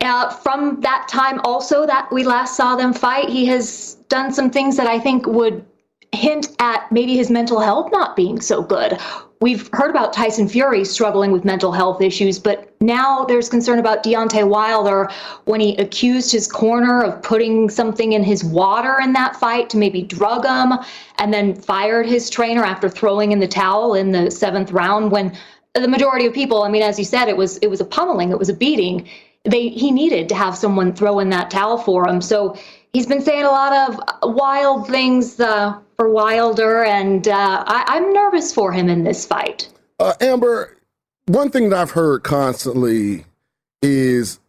[0.00, 4.50] Uh, from that time, also that we last saw them fight, he has done some
[4.50, 5.64] things that I think would
[6.12, 8.98] hint at maybe his mental health not being so good.
[9.42, 14.04] We've heard about Tyson Fury struggling with mental health issues, but now there's concern about
[14.04, 15.10] Deontay Wilder
[15.46, 19.78] when he accused his corner of putting something in his water in that fight to
[19.78, 20.78] maybe drug him,
[21.18, 25.10] and then fired his trainer after throwing in the towel in the seventh round.
[25.10, 25.36] When
[25.74, 28.30] the majority of people, I mean, as you said, it was it was a pummeling,
[28.30, 29.08] it was a beating.
[29.42, 32.20] They he needed to have someone throw in that towel for him.
[32.20, 32.56] So
[32.92, 35.40] he's been saying a lot of wild things.
[35.40, 39.68] Uh, for Wilder, and uh, I, am nervous for him in this fight.
[40.00, 40.76] Uh, Amber,
[41.26, 43.24] one thing that I've heard constantly
[43.82, 44.40] is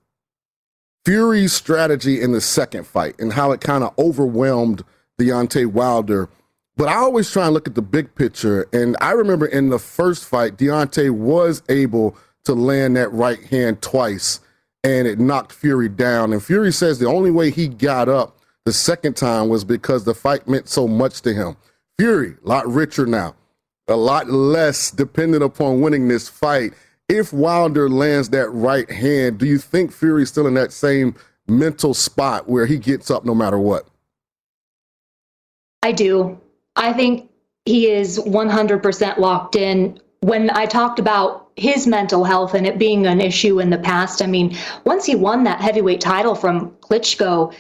[1.05, 4.83] Fury's strategy in the second fight and how it kind of overwhelmed
[5.19, 6.27] Deontay Wilder.
[6.75, 8.67] But I always try and look at the big picture.
[8.73, 13.83] And I remember in the first fight, Deontay was able to land that right hand
[13.83, 14.39] twice
[14.83, 16.33] and it knocked Fury down.
[16.33, 18.32] And Fury says the only way he got up
[18.65, 21.57] the second time was because the fight meant so much to him.
[21.99, 23.35] Fury, a lot richer now,
[23.87, 26.73] a lot less dependent upon winning this fight.
[27.09, 31.15] If Wilder lands that right hand, do you think Fury's still in that same
[31.47, 33.87] mental spot where he gets up no matter what?
[35.83, 36.39] I do.
[36.77, 37.29] I think
[37.65, 39.99] he is 100% locked in.
[40.21, 44.21] When I talked about his mental health and it being an issue in the past,
[44.21, 47.53] I mean, once he won that heavyweight title from Klitschko,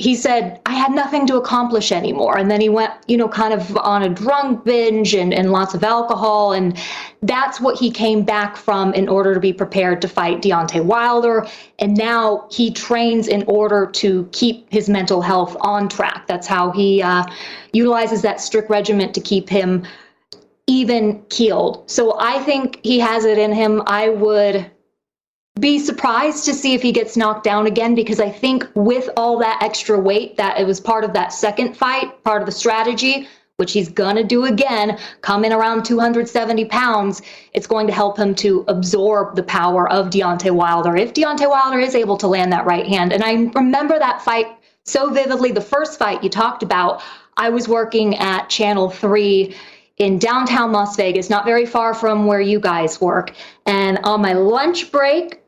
[0.00, 2.38] he said, I had nothing to accomplish anymore.
[2.38, 5.74] And then he went, you know, kind of on a drunk binge and, and lots
[5.74, 6.52] of alcohol.
[6.52, 6.78] And
[7.22, 11.48] that's what he came back from in order to be prepared to fight Deontay Wilder.
[11.80, 16.28] And now he trains in order to keep his mental health on track.
[16.28, 17.24] That's how he uh,
[17.72, 19.84] utilizes that strict regiment to keep him
[20.68, 21.90] even keeled.
[21.90, 23.82] So I think he has it in him.
[23.86, 24.70] I would
[25.58, 29.38] be surprised to see if he gets knocked down again because I think with all
[29.38, 33.28] that extra weight that it was part of that second fight, part of the strategy,
[33.56, 37.22] which he's gonna do again, come in around 270 pounds,
[37.54, 40.96] it's going to help him to absorb the power of Deontay Wilder.
[40.96, 44.46] If Deontay Wilder is able to land that right hand, and I remember that fight
[44.84, 47.02] so vividly, the first fight you talked about,
[47.36, 49.54] I was working at Channel 3
[49.98, 53.32] in downtown Las Vegas, not very far from where you guys work.
[53.66, 55.40] And on my lunch break,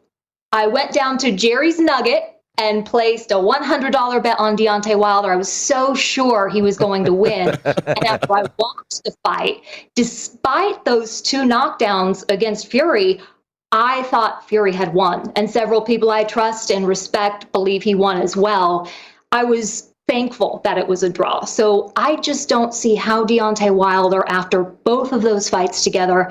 [0.53, 2.25] I went down to Jerry's Nugget
[2.59, 5.33] and placed a $100 bet on Deontay Wilder.
[5.33, 7.49] I was so sure he was going to win.
[7.65, 9.63] and after I watched the fight,
[9.95, 13.21] despite those two knockdowns against Fury,
[13.73, 15.33] I thought Fury had won.
[15.37, 18.91] And several people I trust and respect believe he won as well.
[19.33, 21.45] I was thankful that it was a draw.
[21.45, 26.31] So I just don't see how Deontay Wilder, after both of those fights together,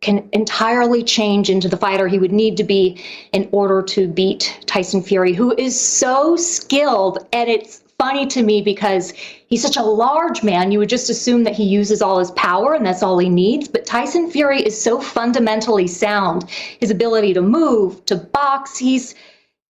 [0.00, 4.58] can entirely change into the fighter he would need to be in order to beat
[4.66, 7.18] Tyson Fury, who is so skilled.
[7.32, 10.72] And it's funny to me because he's such a large man.
[10.72, 13.68] You would just assume that he uses all his power and that's all he needs.
[13.68, 16.48] But Tyson Fury is so fundamentally sound.
[16.48, 19.14] His ability to move, to box, he's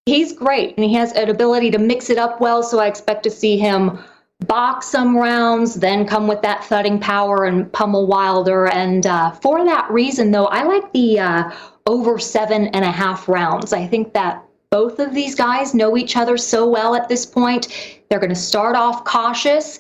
[0.07, 0.77] he's great.
[0.77, 2.63] And he has an ability to mix it up well.
[2.63, 3.99] So I expect to see him
[4.47, 8.67] box some rounds, then come with that thudding power and pummel Wilder.
[8.67, 11.51] And uh, for that reason, though, I like the uh,
[11.87, 13.73] over seven and a half rounds.
[13.73, 18.01] I think that both of these guys know each other so well at this point.
[18.09, 19.79] They're going to start off cautious,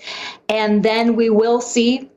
[0.48, 2.10] and then we will see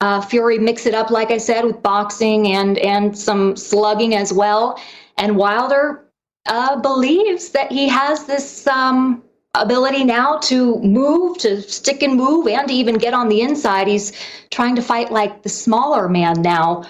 [0.00, 4.32] uh, Fury mix it up, like I said, with boxing and and some slugging as
[4.32, 4.80] well.
[5.18, 6.04] And Wilder
[6.46, 9.22] uh, believes that he has this um,
[9.54, 13.88] ability now to move, to stick and move, and to even get on the inside.
[13.88, 14.12] He's
[14.50, 16.84] trying to fight like the smaller man now.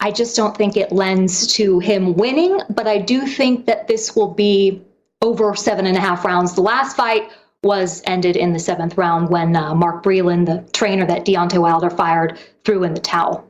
[0.00, 4.16] I just don't think it lends to him winning, but I do think that this
[4.16, 4.82] will be
[5.20, 6.54] over seven and a half rounds.
[6.54, 7.30] The last fight
[7.62, 11.90] was ended in the seventh round when uh, Mark Breland, the trainer that Deontay Wilder
[11.90, 13.48] fired, threw in the towel.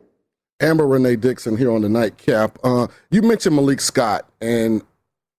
[0.61, 2.59] Amber Renee Dixon here on the nightcap.
[2.63, 4.83] Uh, you mentioned Malik Scott, and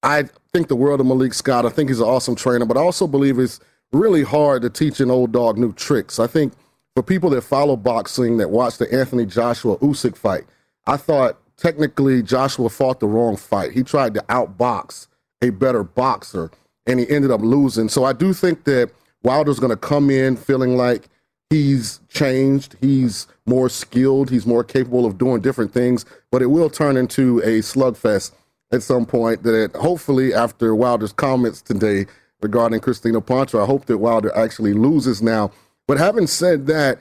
[0.01, 1.66] I think the world of Malik Scott.
[1.66, 3.60] I think he's an awesome trainer, but I also believe it's
[3.91, 6.20] really hard to teach an old dog new tricks.
[6.20, 6.54] I think
[6.95, 10.43] for people that follow boxing, that watch the Anthony Joshua Usyk fight,
[10.86, 13.72] I thought technically Joshua fought the wrong fight.
[13.72, 15.08] He tried to outbox
[15.41, 16.51] a better boxer,
[16.86, 17.89] and he ended up losing.
[17.89, 18.91] So I do think that
[19.24, 21.10] Wilder's going to come in feeling like
[21.49, 26.70] he's changed, he's more skilled, he's more capable of doing different things, but it will
[26.70, 28.34] turn into a slugfest
[28.74, 29.44] at some point.
[29.44, 32.08] That hopefully, after Wilder's comments today
[32.42, 35.52] regarding Christina Pantra, I hope that Wilder actually loses now.
[35.88, 37.00] But having said that,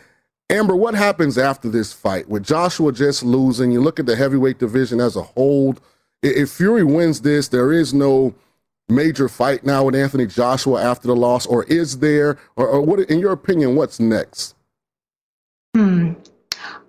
[0.50, 2.28] Amber, what happens after this fight?
[2.28, 5.76] With Joshua just losing, you look at the heavyweight division as a whole.
[6.22, 8.34] If Fury wins this, there is no
[8.88, 12.38] major fight now with Anthony Joshua after the loss, or is there?
[12.56, 14.54] Or, or what, in your opinion, what's next?
[15.74, 16.12] Hmm.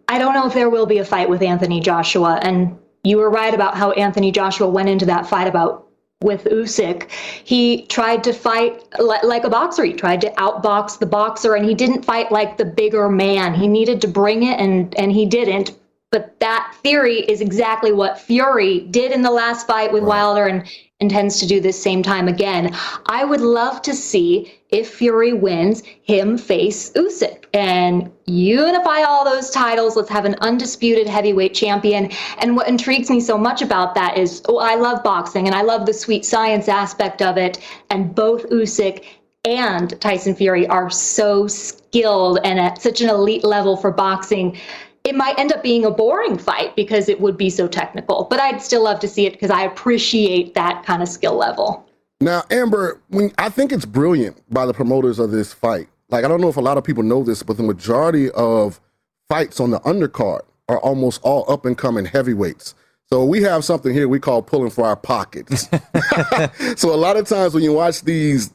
[0.09, 2.39] I don't know if there will be a fight with Anthony Joshua.
[2.41, 5.87] And you were right about how Anthony Joshua went into that fight about
[6.21, 7.11] with Usyk,
[7.43, 9.83] he tried to fight like a boxer.
[9.83, 13.53] He tried to outbox the boxer, and he didn't fight like the bigger man.
[13.53, 15.77] He needed to bring it, and and he didn't.
[16.11, 20.09] But that theory is exactly what Fury did in the last fight with right.
[20.09, 20.65] Wilder, and
[20.99, 22.73] intends to do this same time again.
[23.07, 29.51] I would love to see if Fury wins, him face Usyk and unify all those
[29.51, 29.95] titles.
[29.95, 32.09] Let's have an undisputed heavyweight champion.
[32.39, 35.61] And what intrigues me so much about that is, oh, I love boxing and I
[35.61, 37.59] love the sweet science aspect of it.
[37.91, 39.05] And both Usyk
[39.45, 44.57] and Tyson Fury are so skilled and at such an elite level for boxing
[45.03, 48.25] it might end up being a boring fight because it would be so technical.
[48.29, 51.85] But I'd still love to see it because I appreciate that kind of skill level.
[52.23, 55.89] Now, Amber, when, I think it's brilliant by the promoters of this fight.
[56.09, 58.79] Like, I don't know if a lot of people know this, but the majority of
[59.27, 62.75] fights on the undercard are almost all up and coming heavyweights.
[63.09, 65.67] So we have something here we call pulling for our pockets.
[66.79, 68.53] so a lot of times when you watch these,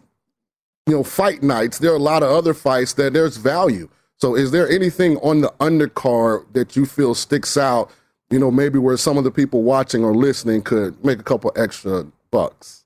[0.86, 3.88] you know, fight nights, there are a lot of other fights that there's value.
[4.16, 7.90] So, is there anything on the undercard that you feel sticks out?
[8.30, 11.52] You know, maybe where some of the people watching or listening could make a couple
[11.54, 12.77] extra bucks.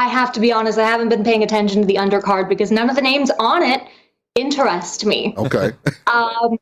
[0.00, 2.88] I have to be honest, I haven't been paying attention to the undercard because none
[2.88, 3.82] of the names on it
[4.34, 5.34] interest me.
[5.36, 5.72] Okay.
[6.06, 6.56] um,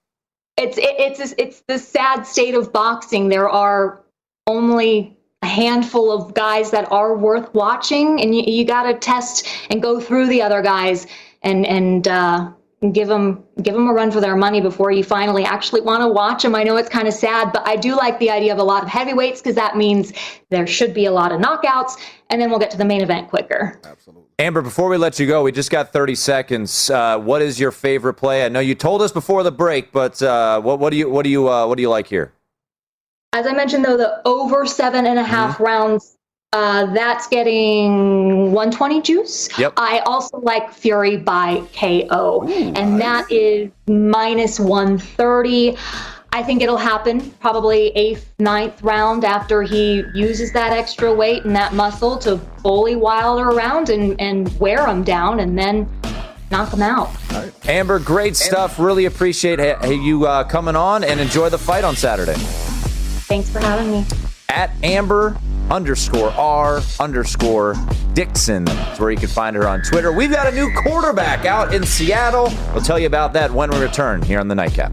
[0.56, 3.28] it's it, it's it's the sad state of boxing.
[3.28, 4.00] There are
[4.48, 9.46] only a handful of guys that are worth watching, and you, you got to test
[9.70, 11.06] and go through the other guys
[11.42, 12.50] and and uh,
[12.92, 16.08] give them give them a run for their money before you finally actually want to
[16.08, 16.54] watch them.
[16.54, 18.84] I know it's kind of sad, but I do like the idea of a lot
[18.84, 20.12] of heavyweights because that means
[20.50, 21.96] there should be a lot of knockouts,
[22.30, 23.80] and then we'll get to the main event quicker.
[23.84, 24.24] Absolutely.
[24.38, 26.90] Amber, before we let you go, we just got 30 seconds.
[26.90, 28.44] Uh, what is your favorite play?
[28.44, 31.24] I know you told us before the break, but uh, what, what do you what
[31.24, 32.32] do you uh, what do you like here?
[33.32, 35.64] As I mentioned, though, the over seven and a half mm-hmm.
[35.64, 36.17] rounds
[36.52, 39.48] uh, that's getting 120 juice.
[39.58, 39.74] Yep.
[39.76, 43.26] I also like Fury by KO, Ooh, and nice.
[43.26, 45.76] that is minus 130.
[46.32, 51.54] I think it'll happen probably eighth, ninth round after he uses that extra weight and
[51.56, 55.88] that muscle to bully Wilder around and, and wear him down and then
[56.50, 57.10] knock him out.
[57.66, 58.78] Amber, great stuff.
[58.78, 62.34] Really appreciate you uh, coming on and enjoy the fight on Saturday.
[62.34, 64.06] Thanks for having me.
[64.50, 65.38] At Amber
[65.70, 67.74] underscore R underscore
[68.14, 68.64] Dixon.
[68.64, 70.12] That's where you can find her on Twitter.
[70.12, 72.52] We've got a new quarterback out in Seattle.
[72.72, 74.92] We'll tell you about that when we return here on the Nightcap.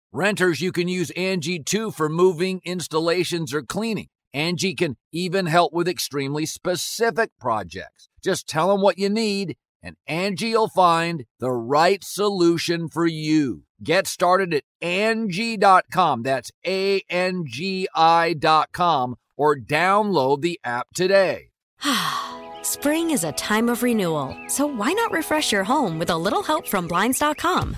[0.13, 4.09] Renters, you can use Angie too for moving, installations, or cleaning.
[4.33, 8.09] Angie can even help with extremely specific projects.
[8.21, 13.63] Just tell them what you need, and Angie will find the right solution for you.
[13.81, 16.23] Get started at Angie.com.
[16.23, 21.51] That's A N G I.com or download the app today.
[22.63, 26.43] Spring is a time of renewal, so why not refresh your home with a little
[26.43, 27.77] help from Blinds.com?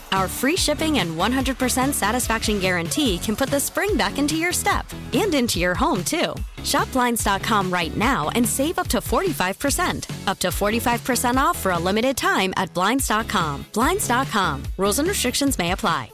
[0.11, 4.85] Our free shipping and 100% satisfaction guarantee can put the spring back into your step
[5.13, 6.35] and into your home, too.
[6.63, 10.27] Shop Blinds.com right now and save up to 45%.
[10.27, 13.65] Up to 45% off for a limited time at Blinds.com.
[13.73, 14.63] Blinds.com.
[14.77, 16.11] Rules and restrictions may apply.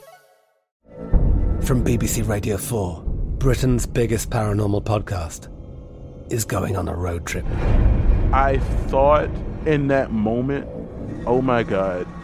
[1.62, 3.02] From BBC Radio 4,
[3.38, 5.48] Britain's biggest paranormal podcast
[6.32, 7.44] is going on a road trip.
[8.32, 9.28] I thought
[9.66, 10.68] in that moment,
[11.26, 12.06] oh my God,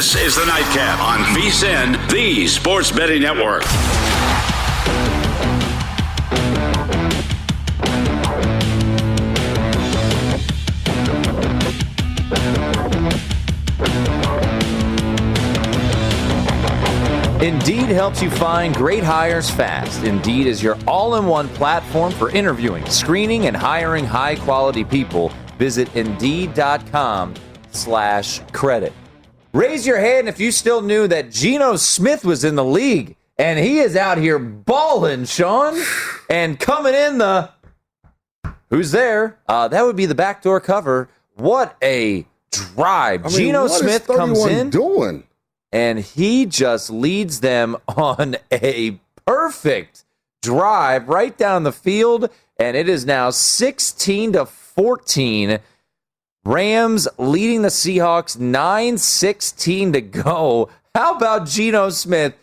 [0.00, 3.64] This is the Nightcap on VSIN, the Sports Betting Network.
[17.42, 20.02] Indeed helps you find great hires fast.
[20.04, 25.30] Indeed is your all in one platform for interviewing, screening, and hiring high quality people.
[25.58, 27.34] Visit Indeed.com
[27.72, 28.94] slash credit.
[29.52, 33.16] Raise your hand if you still knew that Geno Smith was in the league.
[33.38, 35.80] And he is out here balling, Sean.
[36.28, 37.50] And coming in the.
[38.68, 39.38] Who's there?
[39.48, 41.08] Uh, that would be the backdoor cover.
[41.34, 43.24] What a drive.
[43.24, 44.70] I mean, Geno Smith comes in.
[44.70, 45.24] doing?
[45.72, 50.04] and he just leads them on a perfect
[50.42, 55.58] drive right down the field and it is now 16 to 14
[56.44, 60.68] rams leading the seahawks 9-16 to go.
[60.94, 62.34] How about Geno smith?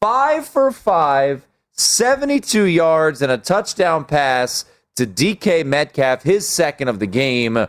[0.00, 4.64] 5 for 5 72 yards and a touchdown pass
[4.94, 7.66] to dk metcalf his second of the game.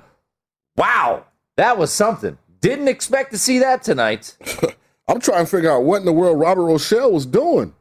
[0.75, 2.37] Wow that was something.
[2.61, 4.37] Didn't expect to see that tonight.
[5.07, 7.73] I'm trying to figure out what in the world Robert Rochell was doing.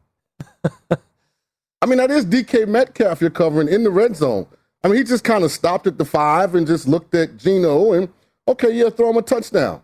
[0.90, 4.46] I mean, that is DK Metcalf you're covering in the red zone.
[4.84, 7.92] I mean, he just kind of stopped at the five and just looked at Geno
[7.92, 8.08] and,
[8.46, 9.82] okay, yeah, throw him a touchdown.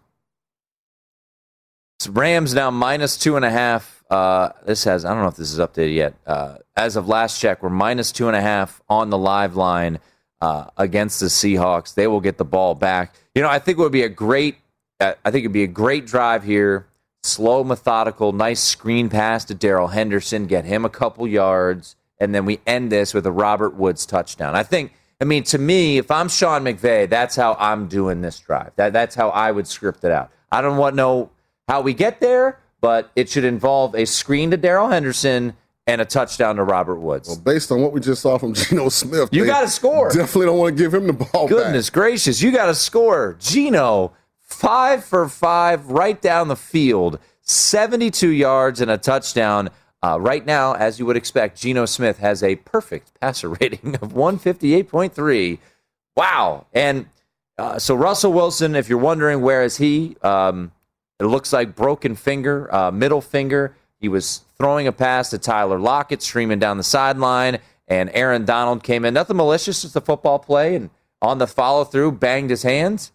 [1.98, 5.36] It's Rams now minus two and a half uh, this has, I don't know if
[5.36, 6.14] this is updated yet.
[6.26, 10.00] Uh, as of last check, we're minus two and a half on the live line
[10.40, 11.94] uh, against the Seahawks.
[11.94, 13.14] They will get the ball back.
[13.34, 14.56] You know, I think it would be a great,
[14.98, 16.86] uh, I think it'd be a great drive here.
[17.22, 22.44] Slow, methodical, nice screen pass to Darrell Henderson, get him a couple yards, and then
[22.44, 24.54] we end this with a Robert Woods touchdown.
[24.54, 28.38] I think, I mean, to me, if I'm Sean McVay, that's how I'm doing this
[28.38, 28.72] drive.
[28.76, 30.30] That, that's how I would script it out.
[30.52, 31.30] I don't want to know
[31.66, 35.54] how we get there, but it should involve a screen to Darrell Henderson
[35.86, 37.28] and a touchdown to Robert Woods.
[37.28, 40.10] Well, based on what we just saw from Geno Smith, you got to score.
[40.10, 41.48] Definitely don't want to give him the ball.
[41.48, 41.94] Goodness back.
[41.94, 43.36] gracious, you got to score.
[43.40, 49.70] Geno, five for five, right down the field, 72 yards and a touchdown.
[50.02, 54.12] Uh, right now, as you would expect, Geno Smith has a perfect passer rating of
[54.12, 55.58] 158.3.
[56.16, 56.66] Wow.
[56.72, 57.06] And
[57.58, 60.72] uh, so Russell Wilson, if you're wondering where is he, um,
[61.18, 63.76] it looks like broken finger, uh, middle finger.
[64.00, 68.82] He was throwing a pass to Tyler Lockett, streaming down the sideline, and Aaron Donald
[68.82, 69.12] came in.
[69.12, 70.88] Nothing malicious, just a football play, and
[71.20, 73.12] on the follow through, banged his hands.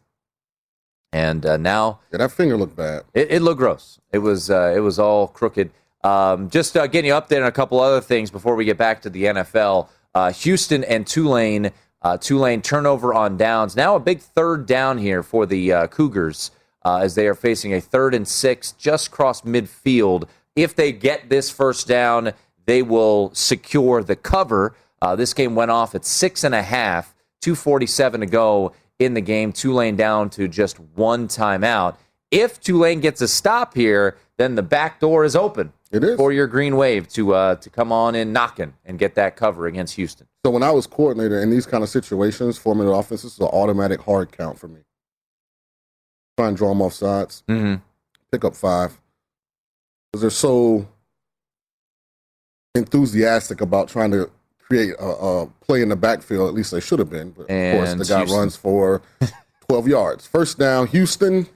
[1.12, 3.04] And uh, now, yeah, that finger looked bad.
[3.14, 4.00] It, it looked gross.
[4.12, 5.72] It was uh, it was all crooked.
[6.06, 9.02] Um, just uh, getting you updated on a couple other things before we get back
[9.02, 9.90] to the NFL.
[10.14, 11.72] Uh, Houston and Tulane.
[12.04, 13.76] Uh, Tulane turnover on downs.
[13.76, 16.52] Now a big third down here for the uh, Cougars
[16.84, 20.26] uh, as they are facing a third and six just cross midfield.
[20.56, 22.34] If they get this first down,
[22.68, 24.76] they will secure the cover.
[25.02, 29.22] Uh, this game went off at six and a half, 247 to go in the
[29.22, 29.52] game.
[29.52, 31.96] Tulane down to just one timeout.
[32.30, 36.18] If Tulane gets a stop here, then the back door is open it is.
[36.18, 39.68] for your green wave to uh, to come on in knocking and get that cover
[39.68, 40.28] against Houston.
[40.46, 43.40] So when I was coordinator in these kind of situations, forming an offense, this is
[43.40, 44.82] an automatic hard count for me.
[46.38, 47.76] Try and draw them off sides, mm-hmm.
[48.32, 49.00] pick up five.
[50.12, 50.88] Because they're so
[52.76, 54.30] enthusiastic about trying to
[54.60, 56.48] create a, a, play in the backfield.
[56.48, 57.32] At least they should have been.
[57.32, 58.40] But and of course, the guy Houston.
[58.40, 59.02] runs for
[59.70, 60.28] 12 yards.
[60.28, 61.48] First down, Houston.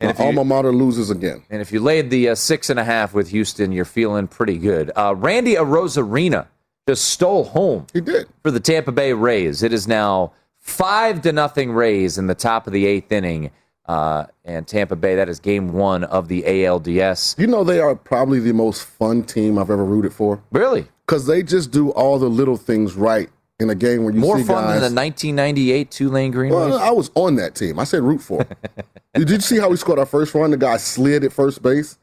[0.00, 1.42] And if you- alma mater loses again.
[1.50, 4.56] And if you laid the uh, six and a half with Houston, you're feeling pretty
[4.58, 4.90] good.
[4.96, 6.46] Uh, Randy Arozarena
[6.86, 7.86] just stole home.
[7.92, 9.62] He did for the Tampa Bay Rays.
[9.62, 13.50] It is now five to nothing Rays in the top of the eighth inning.
[13.86, 17.38] Uh, and Tampa Bay, that is game one of the ALDS.
[17.38, 20.42] You know, they are probably the most fun team I've ever rooted for.
[20.52, 20.86] Really?
[21.06, 24.36] Because they just do all the little things right in a game where you More
[24.44, 24.80] fun guys.
[24.82, 26.78] than the 1998 Tulane Green Well?
[26.78, 27.78] I was on that team.
[27.78, 28.46] I said root for.
[29.14, 30.50] Did you see how we scored our first run?
[30.50, 31.98] The guy slid at first base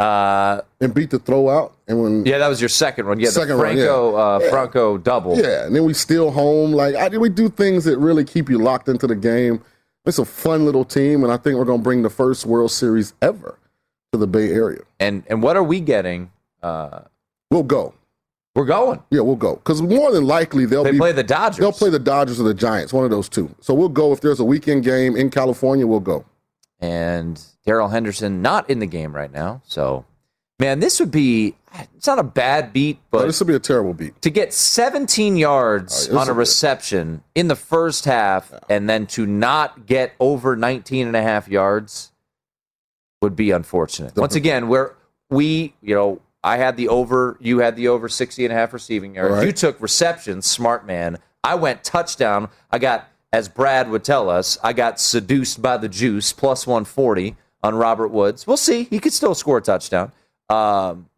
[0.00, 1.74] Uh, and beat the throw out.
[1.88, 3.18] And when yeah, that was your second one.
[3.18, 4.18] Yeah, Second the run, Franco, yeah.
[4.22, 4.50] Uh, Yeah.
[4.50, 5.36] Franco double.
[5.36, 6.72] yeah, and then we steal home.
[6.72, 9.60] Like I, we do things that really keep you locked into the game.
[10.06, 12.70] It's a fun little team, and I think we're going to bring the first World
[12.70, 13.58] Series ever
[14.12, 14.82] to the Bay Area.
[15.00, 16.30] And and what are we getting?
[16.62, 17.00] Uh,
[17.50, 17.94] We'll go.
[18.58, 19.00] We're going.
[19.10, 21.58] Yeah, we'll go because more than likely they'll They be, play the Dodgers.
[21.58, 23.54] They'll play the Dodgers or the Giants, one of those two.
[23.60, 25.86] So we'll go if there's a weekend game in California.
[25.86, 26.24] We'll go.
[26.80, 29.62] and Darrell Henderson not in the game right now.
[29.66, 30.04] So,
[30.58, 31.54] man, this would be
[31.94, 34.20] it's not a bad beat, But but this would be a terrible beat.
[34.22, 36.36] to get 17 yards this on a is good.
[36.36, 41.46] reception in the first half and then to not get over 19 and a half
[41.46, 42.10] yards
[43.20, 44.16] would be unfortunate.
[44.16, 44.94] Once again, where
[45.30, 48.72] we, you know, I had the over, you had the over 60 and a half
[48.72, 49.36] receiving yards.
[49.36, 49.46] Right.
[49.46, 51.18] You took receptions, smart man.
[51.42, 52.48] I went touchdown.
[52.70, 57.36] I got, as Brad would tell us, I got seduced by the juice, plus 140
[57.62, 58.46] on Robert Woods.
[58.46, 58.84] We'll see.
[58.84, 60.12] He could still score a touchdown.
[60.48, 61.08] Um,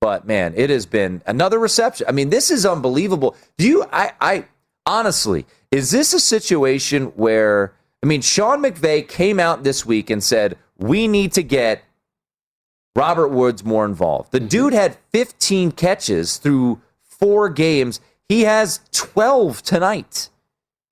[0.00, 2.06] but man, it has been another reception.
[2.08, 3.36] I mean, this is unbelievable.
[3.56, 3.84] Do you?
[3.90, 4.44] I, I
[4.86, 7.72] honestly, is this a situation where?
[8.02, 11.84] I mean, Sean McVay came out this week and said we need to get
[12.96, 14.32] Robert Woods more involved.
[14.32, 14.48] The mm-hmm.
[14.48, 18.00] dude had 15 catches through four games.
[18.28, 20.28] He has 12 tonight.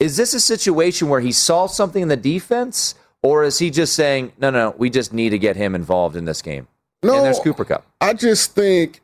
[0.01, 3.95] Is this a situation where he saw something in the defense, or is he just
[3.95, 6.67] saying, no, no, we just need to get him involved in this game?
[7.05, 7.87] No, and there's Cooper Kupp.
[8.01, 9.01] I just think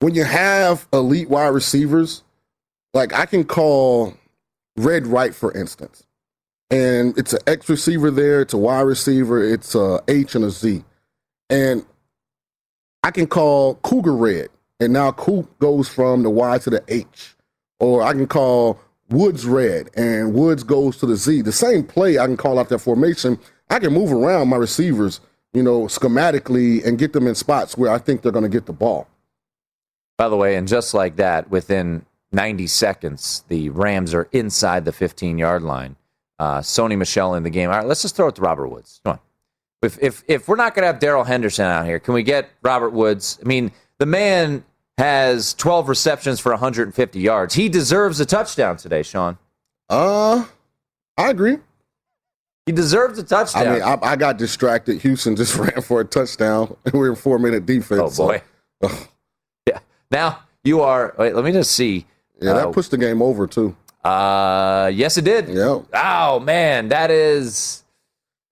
[0.00, 2.22] when you have elite wide receivers,
[2.92, 4.14] like I can call
[4.76, 6.04] Red Wright, for instance,
[6.70, 10.50] and it's an X receiver there, it's a Y receiver, it's a H and a
[10.50, 10.84] Z.
[11.48, 11.84] And
[13.02, 14.48] I can call Cougar Red,
[14.78, 17.34] and now Coop goes from the Y to the H.
[17.78, 18.78] Or I can call
[19.08, 21.42] Woods Red, and Woods goes to the Z.
[21.42, 23.38] The same play, I can call out that formation.
[23.70, 25.20] I can move around my receivers,
[25.52, 28.66] you know, schematically and get them in spots where I think they're going to get
[28.66, 29.08] the ball.
[30.18, 34.92] By the way, and just like that, within 90 seconds, the Rams are inside the
[34.92, 35.96] 15 yard line.
[36.38, 37.70] Uh, Sony Michel in the game.
[37.70, 39.00] All right, let's just throw it to Robert Woods.
[39.04, 39.20] Come on.
[39.82, 42.50] If if if we're not going to have Darrell Henderson out here, can we get
[42.62, 43.38] Robert Woods?
[43.42, 44.64] I mean, the man
[44.98, 47.54] has 12 receptions for 150 yards.
[47.54, 49.38] He deserves a touchdown today, Sean.
[49.88, 50.44] Uh,
[51.16, 51.56] I agree.
[52.66, 53.66] He deserves a touchdown.
[53.66, 55.00] I mean, I, I got distracted.
[55.00, 56.76] Houston just ran for a touchdown.
[56.84, 58.20] And we're in four minute defense.
[58.20, 58.42] Oh boy.
[58.82, 58.90] So,
[59.66, 59.78] yeah.
[60.10, 61.14] Now you are.
[61.18, 62.06] Wait, let me just see.
[62.40, 63.74] yeah, that Uh, pushed the game over too.
[64.04, 65.48] Uh, yes, it did.
[65.48, 67.82] Yeah, Oh man, that is.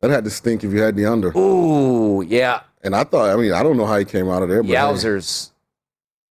[0.01, 1.36] That had to stink if you had the under.
[1.36, 2.61] Ooh, yeah.
[2.82, 4.62] And I thought, I mean, I don't know how he came out of there.
[4.62, 4.74] But hey,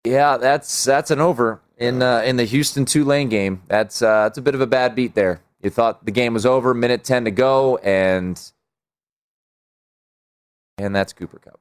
[0.05, 3.63] Yeah, that's that's an over in uh, in the Houston Tulane game.
[3.69, 5.41] That's uh, that's a bit of a bad beat there.
[5.63, 8.39] You thought the game was over, minute ten to go, and
[10.77, 11.59] and that's Cooper Kupp.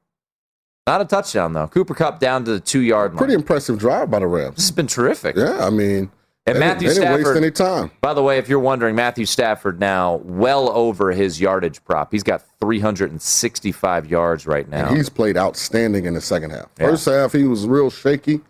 [0.86, 1.68] Not a touchdown though.
[1.68, 3.18] Cooper Kupp down to the two yard line.
[3.18, 4.56] pretty impressive drive by the Rams.
[4.56, 5.36] This has been terrific.
[5.36, 6.10] Yeah, I mean,
[6.46, 7.90] And they, Matthew they didn't waste Stafford- any time.
[8.02, 12.12] By the way, if you're wondering, Matthew Stafford now well over his yardage prop.
[12.12, 14.88] He's got 365 yards right now.
[14.88, 16.66] And he's played outstanding in the second half.
[16.78, 16.88] Yeah.
[16.88, 18.40] First half, he was real shaky.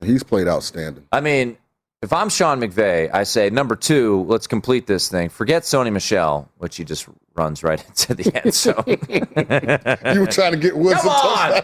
[0.00, 1.04] He's played outstanding.
[1.10, 1.56] I mean,
[2.02, 5.28] if I'm Sean McVay, I say number two, let's complete this thing.
[5.28, 8.84] Forget Sony Michel, which he just runs right into the end zone.
[10.14, 11.62] you were trying to get Woods Come on,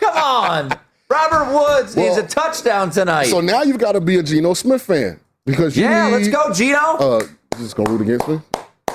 [0.00, 0.78] come on.
[1.08, 3.26] Robert Woods needs a touchdown tonight.
[3.26, 5.18] So now you've got to be a Geno Smith fan
[5.48, 6.78] because you yeah, need, let's go, Geno.
[6.78, 7.26] Uh,
[7.56, 8.40] just gonna root against me?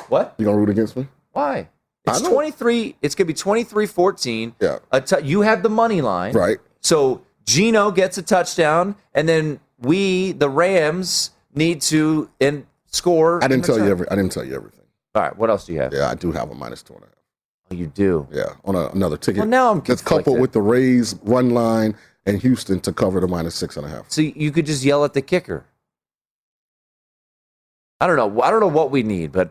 [0.08, 0.36] what?
[0.38, 1.08] You gonna root against me?
[1.32, 1.68] Why?
[2.06, 2.96] It's 23.
[3.02, 4.56] It's going to be 23 14.
[4.60, 4.80] Yeah.
[4.92, 6.34] A t- you have the money line.
[6.34, 6.58] Right.
[6.82, 13.44] So Geno gets a touchdown, and then we, the Rams, need to and score.
[13.44, 14.10] I didn't tell you every.
[14.10, 14.86] I didn't tell you everything.
[15.16, 15.38] All right.
[15.38, 15.94] What else do you have?
[15.94, 17.16] Yeah, I do have a minus two and a half.
[17.72, 18.28] Oh, you do.
[18.32, 19.40] Yeah, on a, another ticket.
[19.40, 21.96] Well, now I'm That's coupled with the Rays run line
[22.26, 24.10] and Houston to cover the minus six and a half.
[24.10, 25.66] So you could just yell at the kicker.
[28.04, 28.42] I don't know.
[28.42, 29.50] I don't know what we need, but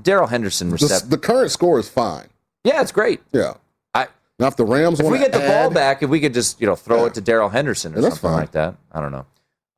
[0.00, 1.08] Darrell Henderson The, reception.
[1.10, 2.28] the current score is fine.
[2.62, 3.20] Yeah, it's great.
[3.32, 3.54] Yeah.
[3.92, 4.06] I
[4.38, 6.60] Now, if the Rams if we get the add, ball back, if we could just
[6.60, 7.06] you know throw Yeah.
[7.06, 8.34] it to Darrell Henderson or Yeah, something fine.
[8.36, 8.76] like that.
[8.92, 9.26] I don't know.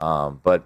[0.06, 0.64] Um, but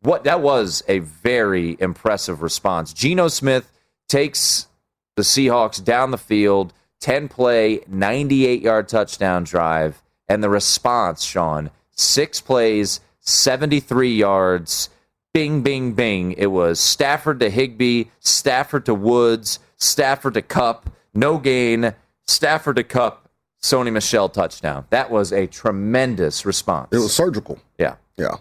[0.00, 2.92] what that was a very impressive response.
[2.92, 3.70] Geno Smith
[4.08, 4.66] takes
[5.14, 11.22] the Seahawks down the field, ten play, ninety eight yard touchdown drive, and the response,
[11.22, 14.88] Sean, six plays, seventy three yards.
[15.34, 16.32] Bing, bing, bing.
[16.38, 21.92] It was Stafford to Higbee, Stafford to Woods, Stafford to Kupp, no gain,
[22.24, 23.28] Stafford to Kupp,
[23.60, 24.86] Sony Michel touchdown.
[24.90, 26.90] That was a tremendous response.
[26.92, 27.58] It was surgical.
[27.78, 27.96] yeah.
[28.16, 28.36] Yeah.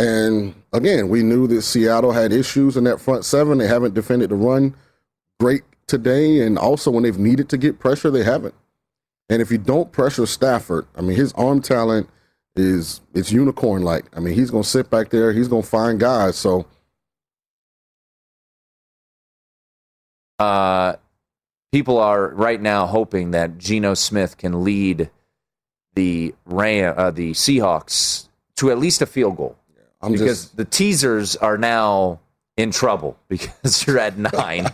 [0.00, 3.58] And again, we knew that Seattle had issues in that front seven.
[3.58, 4.74] They haven't defended the run
[5.38, 6.40] great today.
[6.40, 8.54] And also, when they've needed to get pressure, they haven't.
[9.28, 12.08] And if you don't pressure Stafford, I mean, his arm talent
[12.58, 14.04] is it's unicorn like.
[14.16, 16.36] I mean, he's going to sit back there, he's going to find guys.
[16.36, 16.66] So,
[20.38, 20.94] Uh,
[21.72, 25.10] people are right now hoping that Geno Smith can lead
[25.94, 29.56] the Ram, uh, the Seahawks to at least a field goal.
[30.00, 32.20] I'm because just- the teasers are now
[32.56, 34.68] in trouble because you're at nine.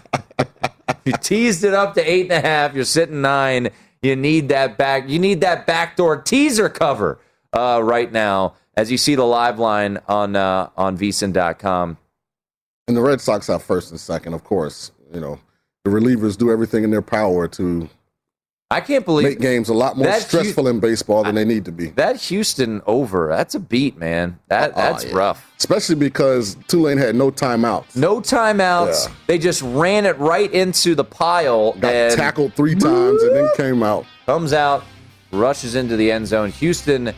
[1.07, 2.75] you teased it up to eight and a half.
[2.75, 3.71] You're sitting nine.
[4.03, 5.09] You need that back.
[5.09, 7.19] You need that backdoor teaser cover
[7.55, 8.55] uh, right now.
[8.77, 11.97] As you see the live line on uh, on vsin.com.
[12.89, 14.91] and the Red Sox have first and second, of course.
[15.13, 15.39] You know,
[15.85, 17.89] the relievers do everything in their power to
[18.71, 21.71] I can't believe make games a lot more stressful in baseball than they need to
[21.71, 21.91] be.
[21.91, 23.29] that Houston over.
[23.29, 24.41] That's a beat, man.
[24.49, 25.15] That Oh, that's yeah.
[25.15, 25.53] rough.
[25.57, 27.95] Especially because Tulane had no timeouts.
[27.95, 29.07] No timeouts.
[29.07, 29.15] Yeah.
[29.29, 33.85] They just ran it right into the pile Got tackled three times and then came
[33.85, 34.05] out.
[34.27, 34.83] comes out,
[35.31, 36.51] rushes into the end zone.
[36.51, 37.13] Houston,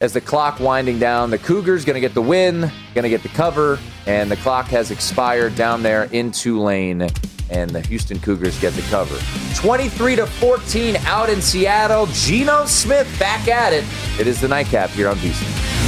[0.00, 3.22] as the clock winding down, the Cougars going to get the win, going to get
[3.22, 7.08] the cover, and the clock has expired down there in Tulane,
[7.50, 9.18] and the Houston Cougars get the cover.
[9.56, 12.06] 23 to 14 out in Seattle.
[12.12, 13.84] Geno Smith back at it.
[14.20, 15.87] It is the nightcap here on VSIN.